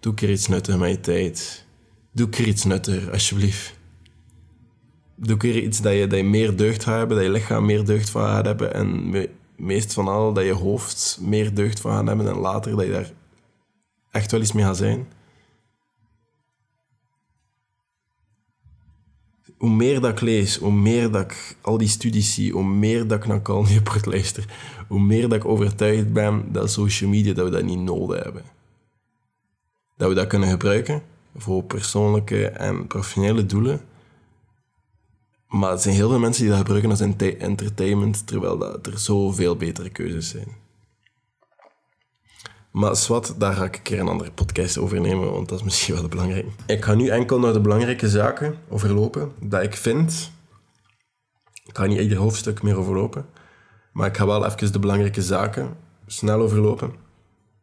[0.00, 1.64] Doe keer iets nuttigs met je tijd.
[2.12, 3.74] Doe keer iets nuttiger, alsjeblieft.
[5.14, 7.84] Doe keer iets dat je, dat je meer deugd gaat hebben, dat je lichaam meer
[7.84, 9.10] deugd van hebben en
[9.60, 12.92] meest van al dat je hoofd meer deugd van gaat hebben en later dat je
[12.92, 13.12] daar
[14.10, 15.06] echt wel iets mee gaat zijn.
[19.60, 23.06] hoe meer dat ik lees, hoe meer dat ik al die studies zie, hoe meer
[23.06, 24.44] dat ik naar Cal Newport luister,
[24.88, 28.42] hoe meer dat ik overtuigd ben dat social media, dat we dat niet nodig hebben.
[29.96, 31.02] Dat we dat kunnen gebruiken
[31.36, 33.80] voor persoonlijke en professionele doelen.
[35.50, 37.00] Maar er zijn heel veel mensen die dat gebruiken als
[37.38, 40.48] entertainment, terwijl dat er zoveel betere keuzes zijn.
[42.70, 45.64] Maar zwart, daar ga ik een keer een andere podcast over nemen, want dat is
[45.64, 46.46] misschien wel belangrijk.
[46.66, 50.30] Ik ga nu enkel naar de belangrijke zaken overlopen, dat ik vind...
[51.64, 53.26] Ik ga niet ieder hoofdstuk meer overlopen,
[53.92, 56.94] maar ik ga wel even de belangrijke zaken snel overlopen.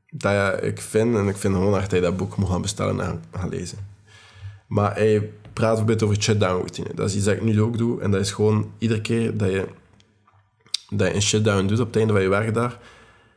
[0.10, 3.23] Dat ik vind, en ik vind gewoon dat je dat boek moet gaan bestellen en
[3.32, 3.78] gaan lezen.
[4.67, 6.93] Maar hij praat beetje over shutdown routine.
[6.96, 9.52] Dat is iets dat ik nu ook doe, en dat is gewoon iedere keer dat
[9.52, 9.67] je,
[10.89, 12.80] dat je een shutdown doet op het einde van je werk daar,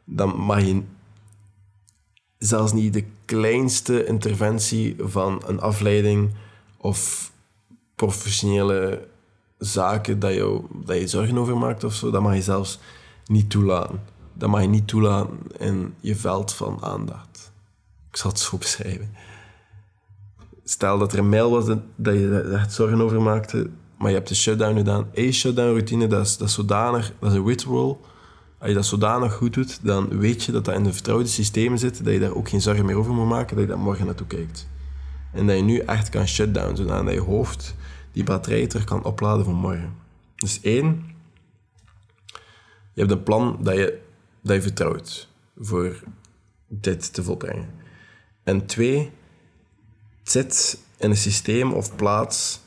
[0.04, 0.82] dan mag je
[2.38, 6.30] zelfs niet de kleinste interventie van een afleiding
[6.76, 7.30] of
[7.94, 9.08] professionele
[9.58, 12.78] zaken dat je, dat je zorgen over maakt of zo, dat mag je zelfs
[13.26, 14.02] niet toelaten.
[14.34, 17.52] Dat mag je niet toelaten in je veld van aandacht.
[18.10, 19.14] Ik zal het zo beschrijven.
[20.70, 24.28] Stel dat er een mail was dat je echt zorgen over maakte, maar je hebt
[24.28, 25.06] de shutdown gedaan.
[25.12, 28.00] Een shutdown routine, dat is, dat zodanig, dat is een ritual
[28.58, 31.78] als je dat zodanig goed doet, dan weet je dat dat in de vertrouwde systemen
[31.78, 34.06] zit, dat je daar ook geen zorgen meer over moet maken, dat je daar morgen
[34.06, 34.68] naartoe kijkt.
[35.32, 37.74] En dat je nu echt kan shutdown, zodat je hoofd
[38.12, 39.94] die batterij terug kan opladen voor morgen.
[40.34, 41.14] Dus één,
[42.92, 44.00] je hebt een plan dat je,
[44.42, 45.28] dat je vertrouwt
[45.58, 46.02] voor
[46.68, 47.68] dit te volbrengen.
[48.42, 49.10] En twee,
[50.30, 52.60] zit in een systeem of plaats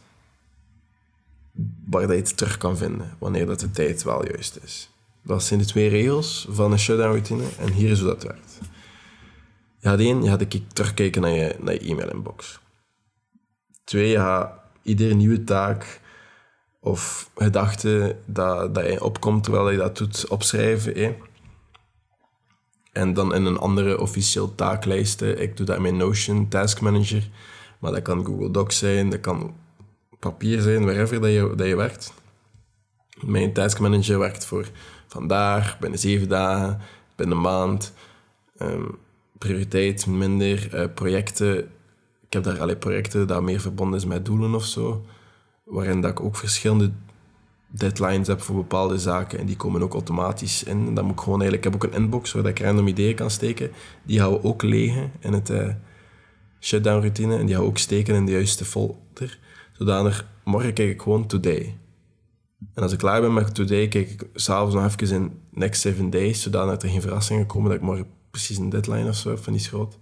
[1.86, 4.90] waar dat je het terug kan vinden, wanneer dat de tijd wel juist is.
[5.24, 7.44] Dat zijn de twee regels van een shutdown routine.
[7.60, 8.60] En hier is hoe dat werkt.
[9.80, 12.60] Je gaat één, je gaat terugkijken naar je, naar je e-mail-inbox.
[13.84, 16.02] Twee, je gaat iedere nieuwe taak
[16.80, 21.16] of gedachte dat, dat je opkomt terwijl je dat doet opschrijven.
[22.92, 25.42] En dan in een andere officieel taaklijsten.
[25.42, 27.30] Ik doe dat in mijn Notion Task Manager.
[27.84, 29.54] Maar dat kan Google Docs zijn, dat kan
[30.20, 32.14] papier zijn, wherever dat je, dat je werkt.
[33.20, 34.70] Mijn Task Manager werkt voor
[35.08, 36.80] vandaag, binnen zeven dagen,
[37.16, 37.94] binnen een maand.
[38.62, 38.98] Um,
[39.38, 41.58] prioriteit minder, uh, projecten.
[42.22, 45.06] Ik heb daar allerlei projecten dat meer verbonden is met doelen of zo.
[45.64, 46.92] Waarin dat ik ook verschillende
[47.68, 50.94] deadlines heb voor bepaalde zaken en die komen ook automatisch in.
[50.94, 53.72] Dan moet ik gewoon eigenlijk, heb ook een inbox waar ik random ideeën kan steken.
[54.04, 55.68] Die houden ook legen in het uh,
[56.64, 59.40] shutdown routine en die we ook steken in de juiste folder.
[59.74, 61.78] Zodanig, morgen kijk ik gewoon today.
[62.74, 66.10] En als ik klaar ben met today, kijk ik s'avonds nog even in next seven
[66.10, 69.54] days, zodat er geen verrassingen komen dat ik morgen precies een deadline of zo van
[69.54, 69.98] die groot.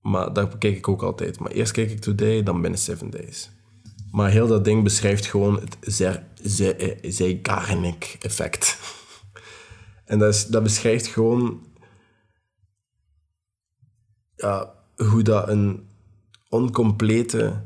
[0.00, 1.38] Maar daar kijk ik ook altijd.
[1.38, 3.50] Maar eerst kijk ik today, dan binnen seven days.
[4.10, 5.76] Maar heel dat ding beschrijft gewoon het
[7.02, 8.78] Zeigarnik-effect.
[10.04, 11.66] En dat, is, dat beschrijft gewoon
[14.36, 15.86] ja, hoe dat een
[16.48, 17.62] oncomplete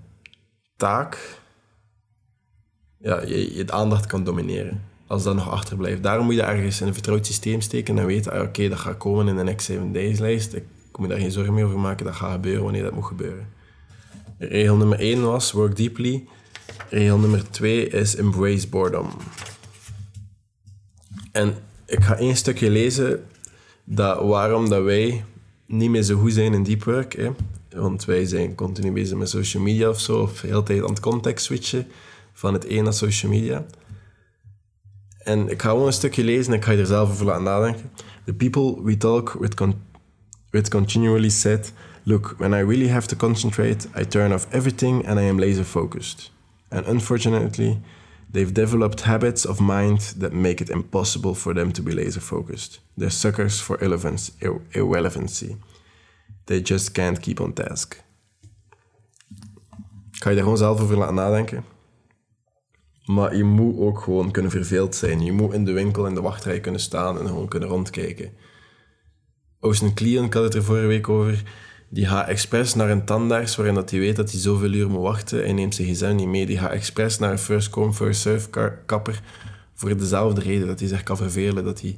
[0.76, 1.40] taak
[2.98, 4.82] ja, je, je aandacht kan domineren.
[5.06, 6.02] Als dat nog achterblijft.
[6.02, 8.96] Daarom moet je ergens in een vertrouwd systeem steken en weten, ah, oké, dat gaat
[8.96, 10.54] komen in de next 7 days lijst.
[10.54, 10.64] Ik
[10.98, 13.48] moet daar geen zorgen meer over maken, dat gaat gebeuren wanneer dat moet gebeuren.
[14.38, 16.26] Regel nummer 1 was work deeply.
[16.90, 19.08] Regel nummer 2 is embrace boredom.
[21.32, 21.54] En
[21.86, 23.26] ik ga één stukje lezen
[23.84, 25.24] dat waarom dat wij
[25.68, 27.16] niet meer zo goed zijn in deep work.
[27.16, 27.30] Hè?
[27.70, 31.00] Want wij zijn continu bezig met social media of zo, of heel tijd aan het
[31.00, 31.86] context switchen
[32.32, 33.66] van het een naar social media.
[35.18, 37.42] En ik ga gewoon een stukje lezen en ik ga je er zelf over laten
[37.42, 37.90] nadenken.
[38.24, 39.54] The people we talk with,
[40.50, 45.18] with continually said, look, when I really have to concentrate, I turn off everything and
[45.18, 46.32] I am laser focused.
[46.68, 47.80] And unfortunately,
[48.32, 52.80] they've developed habits of mind that make it impossible for them to be laser focused.
[52.96, 53.78] They're suckers for
[54.70, 55.56] irrelevancy.
[56.44, 58.02] They just can't keep on task.
[60.10, 61.64] Ga je daar gewoon zelf over laten nadenken.
[63.04, 65.24] Maar je moet ook gewoon kunnen verveeld zijn.
[65.24, 68.32] Je moet in de winkel in de wachtrij kunnen staan en gewoon kunnen rondkijken.
[69.60, 71.42] Ocean Clean, had het er vorige week over,
[71.88, 75.02] die gaat expres naar een tandarts waarin dat hij weet dat hij zoveel uur moet
[75.02, 76.46] wachten en neemt zijn gsm niet mee.
[76.46, 78.50] Die gaat expres naar een first come, first serve
[78.86, 79.22] kapper
[79.74, 81.96] voor dezelfde reden dat hij zich kan vervelen, dat hij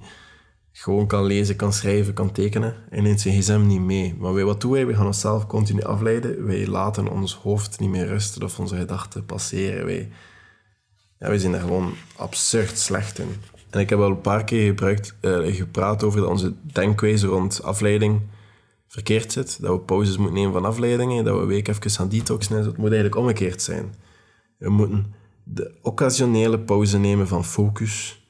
[0.72, 4.14] gewoon kan lezen, kan schrijven, kan tekenen en neemt zijn gsm niet mee.
[4.18, 4.86] Maar wij, wat doen wij?
[4.86, 6.46] We gaan onszelf continu afleiden.
[6.46, 9.86] Wij laten ons hoofd niet meer rusten of onze gedachten passeren.
[9.86, 10.08] Wij
[11.20, 13.28] ja, we zijn er gewoon absurd slecht in.
[13.70, 18.20] En ik heb al een paar keer gebruikt, uh, gepraat over onze denkwijze rond afleiding
[18.90, 19.60] verkeerd zit.
[19.60, 22.56] Dat we pauzes moeten nemen van afleidingen, dat we een week even gaan detoxen.
[22.56, 23.94] Het moet eigenlijk omgekeerd zijn.
[24.58, 28.24] We moeten de occasionele pauze nemen van focus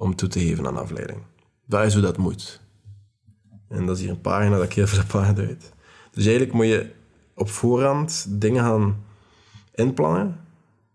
[0.00, 1.22] om toe te geven aan afleiding.
[1.66, 2.60] Dat is hoe dat moet.
[3.68, 5.72] En dat is hier een pagina dat ik heel veel paard uit.
[6.10, 6.90] Dus eigenlijk moet je
[7.34, 9.04] op voorhand dingen gaan
[9.74, 10.40] inplannen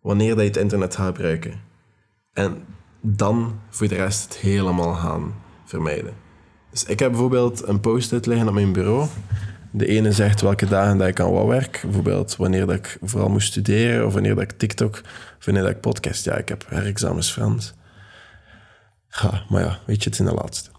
[0.02, 1.62] wanneer dat je het internet gaat gebruiken.
[2.34, 2.66] En
[3.02, 5.36] dan voor de rest het helemaal gaan
[5.66, 6.25] vermijden.
[6.76, 9.08] Dus ik heb bijvoorbeeld een post-it liggen op mijn bureau.
[9.72, 11.80] De ene zegt welke dagen dat ik aan wat werk.
[11.84, 15.02] Bijvoorbeeld wanneer dat ik vooral moet studeren, of wanneer dat ik TikTok,
[15.38, 16.26] of wanneer dat ik podcast.
[16.26, 17.74] Ja, ik heb herexamens Frans.
[19.10, 20.70] Ja, maar ja, weet je, het in de laatste.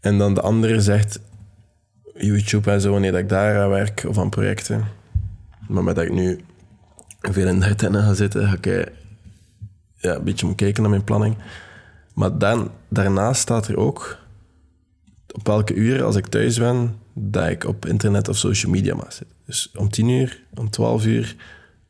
[0.00, 1.20] En dan de andere zegt
[2.14, 4.84] YouTube en zo, wanneer dat ik daar aan werk, of aan projecten.
[5.68, 6.40] Maar met dat ik nu
[7.20, 8.86] veel in de retina gaan zitten, ga ik eh,
[9.94, 11.36] ja, een beetje moeten kijken naar mijn planning.
[12.14, 14.18] Maar dan, daarnaast staat er ook
[15.32, 19.12] op welke uur, als ik thuis ben, dat ik op internet of social media mag
[19.12, 19.36] zitten.
[19.46, 21.36] Dus om 10 uur, om 12 uur,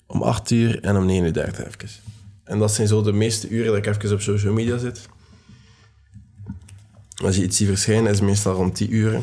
[0.06, 1.88] om 8 uur en om 9 uur 30 even.
[2.44, 5.08] En dat zijn zo de meeste uren dat ik even op social media zit.
[7.24, 9.20] Als je iets ziet verschijnen, is het meestal rond 10 uur.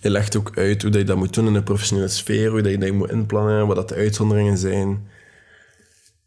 [0.00, 2.78] Je legt ook uit hoe je dat moet doen in een professionele sfeer, hoe je
[2.78, 5.08] dat moet inplannen, wat dat de uitzonderingen zijn.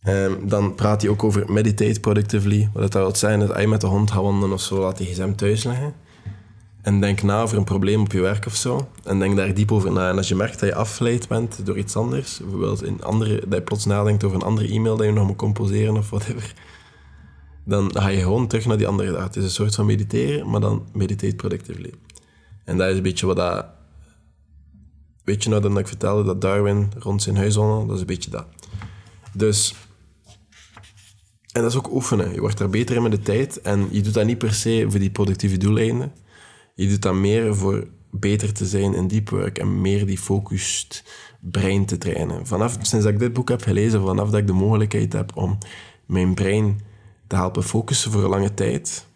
[0.07, 2.69] Um, dan praat hij ook over meditate productively.
[2.73, 4.97] Wat dat wil zijn, dat als je met de hond gaat wandelen of zo, laat
[4.97, 5.93] die gsm thuis leggen.
[6.83, 8.89] En denk na over een probleem op je werk of zo.
[9.03, 10.09] En denk daar diep over na.
[10.09, 13.53] En als je merkt dat je afgeleid bent door iets anders, bijvoorbeeld in andere, dat
[13.53, 16.53] je plots nadenkt over een andere e-mail dat je nog moet composeren of whatever,
[17.65, 19.23] dan ga je gewoon terug naar die andere dag.
[19.23, 21.93] Het is een soort van mediteren, maar dan meditate productively.
[22.65, 23.65] En dat is een beetje wat dat...
[25.23, 27.85] Weet je nou dat ik vertelde dat Darwin rond zijn huis wandelde?
[27.85, 28.45] Dat is een beetje dat.
[29.33, 29.75] Dus
[31.51, 32.33] En dat is ook oefenen.
[32.33, 33.61] Je wordt daar beter in met de tijd.
[33.61, 36.11] En je doet dat niet per se voor die productieve doeleinden.
[36.73, 41.03] Je doet dat meer voor beter te zijn in deep work en meer die focused
[41.39, 42.47] brein te trainen.
[42.47, 45.57] Vanaf, sinds ik dit boek heb gelezen, vanaf dat ik de mogelijkheid heb om
[46.05, 46.81] mijn brein
[47.27, 49.07] te helpen focussen voor een lange tijd,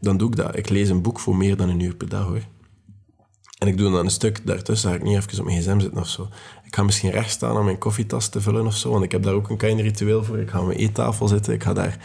[0.00, 0.56] dan doe ik dat.
[0.56, 2.42] Ik lees een boek voor meer dan een uur per dag hoor.
[3.58, 6.00] En ik doe dan een stuk daartussen, ga ik niet even op mijn gsm zitten
[6.00, 6.28] of zo.
[6.64, 9.22] Ik ga misschien recht staan om mijn koffietas te vullen of zo, want ik heb
[9.22, 10.38] daar ook een klein ritueel voor.
[10.38, 11.98] Ik ga aan mijn eettafel zitten, ik ga daar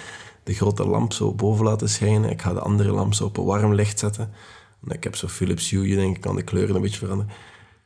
[0.43, 2.29] de grote lamp zo boven laten schijnen.
[2.29, 4.33] Ik ga de andere lamp zo op een warm licht zetten.
[4.87, 7.33] Ik heb zo Philips Hue, denk ik, kan de kleuren een beetje veranderen.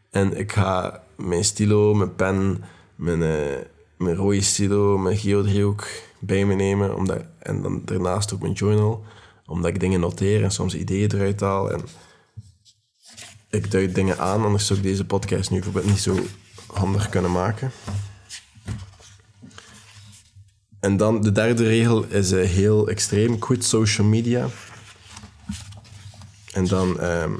[0.09, 2.63] En ik ga mijn stilo, mijn pen,
[2.95, 3.57] mijn, uh,
[3.97, 5.87] mijn rode stilo, mijn geodriehoek
[6.19, 6.95] bij me nemen.
[6.95, 9.03] Omdat, en dan daarnaast ook mijn journal,
[9.45, 11.71] omdat ik dingen noteer en soms ideeën eruit haal.
[11.71, 11.81] En
[13.49, 16.17] ik duid dingen aan, anders zou ik deze podcast nu bijvoorbeeld niet zo
[16.67, 17.71] handig kunnen maken.
[20.85, 24.47] En dan de derde regel is uh, heel extreem: quit social media.
[26.53, 27.03] En dan.
[27.03, 27.39] Um,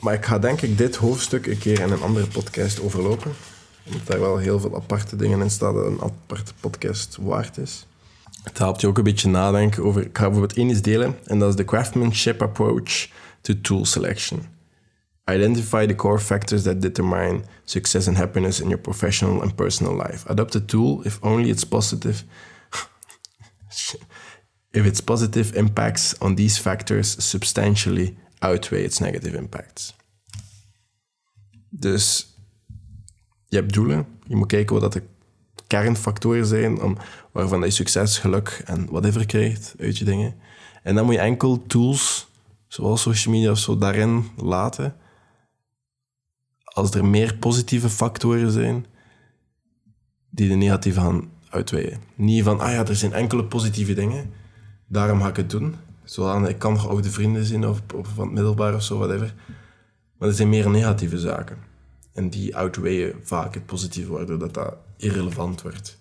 [0.00, 3.32] maar ik ga denk ik dit hoofdstuk een keer in een andere podcast overlopen.
[3.86, 7.86] Omdat daar wel heel veel aparte dingen in staan dat een aparte podcast waard is.
[8.42, 10.02] Het helpt je ook een beetje nadenken over...
[10.02, 11.18] Ik ga bijvoorbeeld één iets delen.
[11.24, 13.08] En dat is de craftsmanship approach
[13.40, 14.59] to tool selection.
[15.34, 20.24] Identify the core factors that determine success and happiness in your professional and personal life.
[20.28, 22.24] Adopt a tool if only it's positive.
[24.72, 29.94] if its positive impacts on these factors substantially outweigh its negative impacts.
[31.68, 32.34] Dus
[33.48, 34.06] je hebt doelen.
[34.26, 35.02] Je moet kijken wat de
[35.66, 36.96] kernfactoren zijn om,
[37.32, 40.34] waarvan je succes, geluk en whatever krijgt uit je dingen.
[40.82, 42.28] En dan moet je enkel tools,
[42.68, 44.96] zoals social media of zo, daarin laten.
[46.72, 48.86] Als er meer positieve factoren zijn
[50.30, 52.00] die de negatieve gaan uitweien.
[52.14, 54.32] Niet van, ah ja, er zijn enkele positieve dingen,
[54.86, 55.76] daarom ga ik het doen.
[56.04, 59.34] Zolang ik kan nog oude vrienden zien of, of van het middelbaar of zo, whatever.
[60.18, 61.56] Maar er zijn meer negatieve zaken.
[62.12, 65.98] En die outweien vaak het positieve, waardoor dat, dat irrelevant wordt.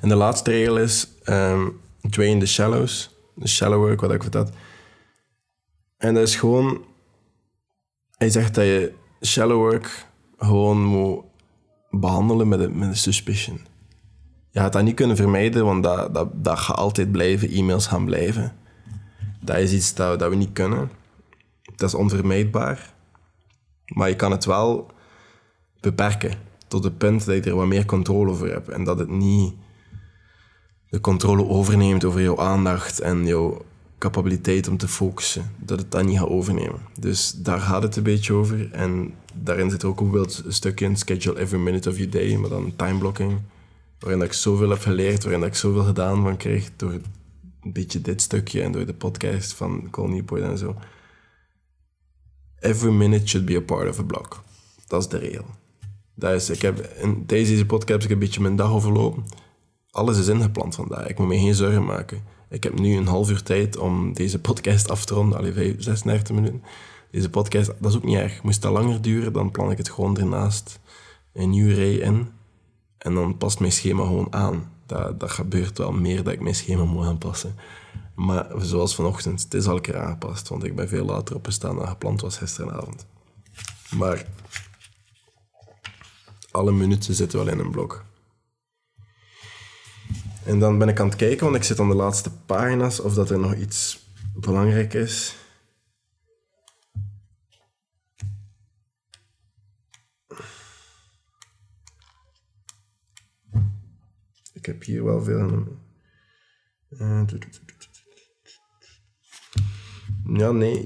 [0.00, 1.80] En de laatste regel is um,
[2.10, 3.16] train the shallows.
[3.34, 4.48] De shallow work, wat ik vertel.
[5.96, 6.84] En dat is gewoon...
[8.16, 8.92] Hij zegt dat je
[9.26, 10.06] shallow work
[10.38, 11.24] gewoon moet
[11.90, 13.60] behandelen met een, met een suspicion.
[14.50, 17.50] Je gaat dat niet kunnen vermijden, want dat, dat, dat gaat altijd blijven.
[17.50, 18.56] E-mails gaan blijven.
[19.40, 20.90] Dat is iets dat, dat we niet kunnen.
[21.76, 22.92] Dat is onvermijdbaar.
[23.86, 24.90] Maar je kan het wel
[25.80, 26.32] beperken
[26.68, 28.68] tot het punt dat je er wat meer controle over hebt.
[28.68, 29.54] En dat het niet
[30.88, 33.64] de controle overneemt over jouw aandacht en jouw
[33.98, 35.50] capaciteit om te focussen.
[35.56, 36.80] Dat het dat niet gaat overnemen.
[36.98, 38.72] Dus daar gaat het een beetje over.
[38.72, 42.76] En daarin zit ook een stukje in, schedule every minute of your day, maar dan
[42.76, 43.40] timeblocking.
[43.98, 46.92] Waarin ik zoveel heb geleerd, waarin ik zoveel gedaan van krijg door
[47.62, 50.76] een beetje dit stukje en door de podcast van Cole Newport en zo.
[52.58, 54.42] Every minute should be a part of a block.
[54.86, 55.46] Dat is de regel.
[56.14, 56.90] Dat is, ik heb,
[57.26, 59.24] deze podcast heb ik een beetje mijn dag overlopen.
[59.90, 61.06] Alles is ingepland vandaag.
[61.06, 62.33] Ik moet me geen zorgen maken.
[62.54, 65.38] Ik heb nu een half uur tijd om deze podcast af te ronden.
[65.38, 66.62] Allee, 36 minuten.
[67.10, 68.42] Deze podcast, dat is ook niet erg.
[68.42, 70.80] Moest dat langer duren, dan plan ik het gewoon ernaast
[71.32, 72.28] een nieuwe rij in.
[72.98, 74.72] En dan past mijn schema gewoon aan.
[74.86, 77.54] Dat, dat gebeurt wel meer dat ik mijn schema moet aanpassen.
[78.14, 81.76] Maar zoals vanochtend, het is al een keer aangepast, want ik ben veel later opgestaan
[81.76, 83.06] dan gepland was gisteravond.
[83.90, 84.26] Maar
[86.50, 88.04] alle minuten zitten wel in een blok.
[90.44, 93.14] En dan ben ik aan het kijken, want ik zit aan de laatste pagina's, of
[93.14, 95.36] dat er nog iets belangrijk is.
[104.52, 105.78] Ik heb hier wel veel.
[110.24, 110.80] Ja, nee.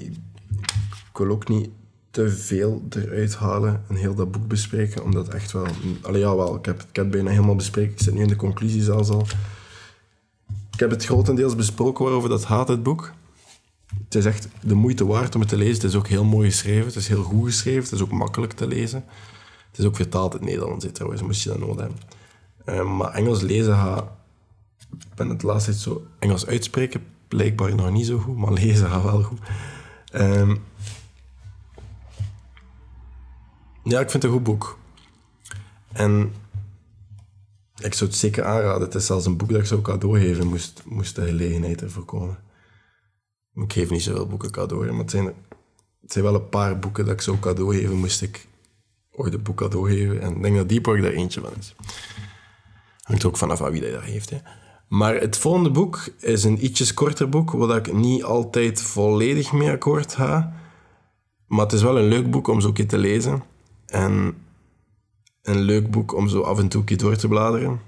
[1.10, 1.70] Ik wil ook niet
[2.18, 5.66] te veel eruit halen en heel dat boek bespreken, omdat echt wel...
[6.02, 7.92] Allee, ja, wel, ik heb, ik heb het bijna helemaal bespreken.
[7.92, 9.26] Ik zit nu in de conclusie zelfs al.
[10.72, 13.12] Ik heb het grotendeels besproken waarover dat gaat, het boek.
[14.04, 15.74] Het is echt de moeite waard om het te lezen.
[15.74, 16.86] Het is ook heel mooi geschreven.
[16.86, 17.82] Het is heel goed geschreven.
[17.82, 19.04] Het is ook makkelijk te lezen.
[19.70, 21.98] Het is ook vertaald in het Nederlands, trouwens, moest je dat nodig hebben.
[22.66, 24.04] Uh, maar Engels lezen gaat...
[24.90, 26.06] Ik ben het laatst zo...
[26.18, 29.38] Engels uitspreken blijkbaar nog niet zo goed, maar lezen gaat wel goed.
[30.14, 30.60] Um,
[33.88, 34.78] ja, ik vind het een goed boek.
[35.92, 36.32] En
[37.78, 38.82] ik zou het zeker aanraden.
[38.82, 42.04] Het is zelfs een boek dat ik zou cadeau geven, moest, moest de gelegenheid ervoor
[42.04, 42.38] komen.
[43.54, 45.24] Ik geef niet zoveel boeken cadeau, maar het zijn,
[46.00, 48.46] het zijn wel een paar boeken dat ik zou cadeau geven, moest ik
[49.10, 50.20] ooit een boek cadeau geven.
[50.20, 51.74] En ik denk dat Deep Work daar eentje van is.
[53.02, 54.30] Hangt ook vanaf aan wie dat heeft.
[54.30, 54.38] Hè.
[54.88, 59.70] Maar het volgende boek is een ietsjes korter boek, waar ik niet altijd volledig mee
[59.70, 60.52] akkoord ga.
[61.46, 63.42] Maar het is wel een leuk boek om zo een keer te lezen.
[63.88, 64.36] En
[65.42, 67.80] een leuk boek om zo af en toe door te bladeren,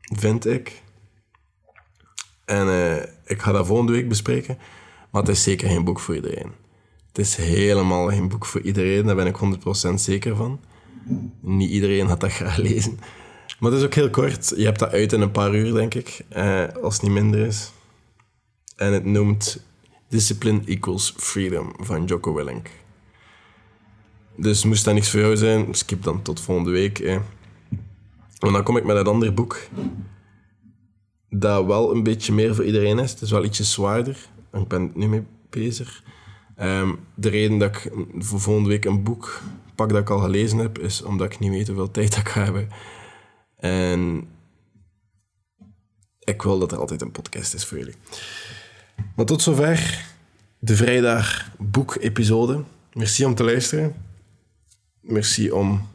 [0.00, 0.82] vind ik.
[2.44, 4.58] En eh, ik ga dat volgende week bespreken.
[5.10, 6.52] Maar het is zeker geen boek voor iedereen.
[7.06, 9.36] Het is helemaal geen boek voor iedereen, daar ben ik
[9.90, 10.60] 100% zeker van.
[11.40, 12.98] Niet iedereen had dat graag lezen.
[13.58, 14.52] Maar het is ook heel kort.
[14.56, 17.46] Je hebt dat uit in een paar uur, denk ik, eh, als het niet minder
[17.46, 17.72] is.
[18.76, 19.62] En het noemt
[20.08, 22.70] Discipline Equals Freedom van Jocko Willink.
[24.40, 26.98] Dus moest dat niks voor jou zijn, skip dan tot volgende week.
[26.98, 27.22] En
[28.38, 29.60] dan kom ik met het andere boek.
[31.28, 33.10] Dat wel een beetje meer voor iedereen is.
[33.10, 34.28] Het is wel ietsje zwaarder.
[34.52, 36.02] Ik ben nu mee bezig.
[36.56, 39.42] Ehm, de reden dat ik voor volgende week een boek
[39.74, 42.44] pak dat ik al gelezen heb, is omdat ik niet weet hoeveel tijd ik ga
[42.44, 42.68] hebben.
[43.56, 44.28] En
[46.18, 47.94] ik wil dat er altijd een podcast is voor jullie.
[49.16, 50.04] Maar tot zover
[50.58, 52.64] de vrijdag boek-episode.
[52.92, 54.06] Merci om te luisteren.
[55.08, 55.88] Merci om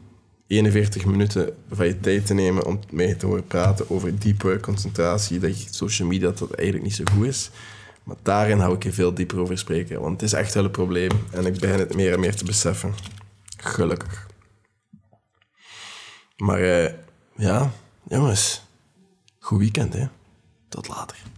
[0.46, 5.38] 41 minuten van je tijd te nemen om mij te horen praten over work, concentratie,
[5.38, 7.50] dat je social media dat eigenlijk niet zo goed is.
[8.02, 10.70] Maar daarin hou ik je veel dieper over spreken, want het is echt wel een
[10.70, 12.94] probleem en ik begin het meer en meer te beseffen.
[13.56, 14.26] Gelukkig.
[16.36, 16.92] Maar eh,
[17.36, 17.72] ja,
[18.08, 18.62] jongens,
[19.38, 20.06] goed weekend hè.
[20.68, 21.33] Tot later.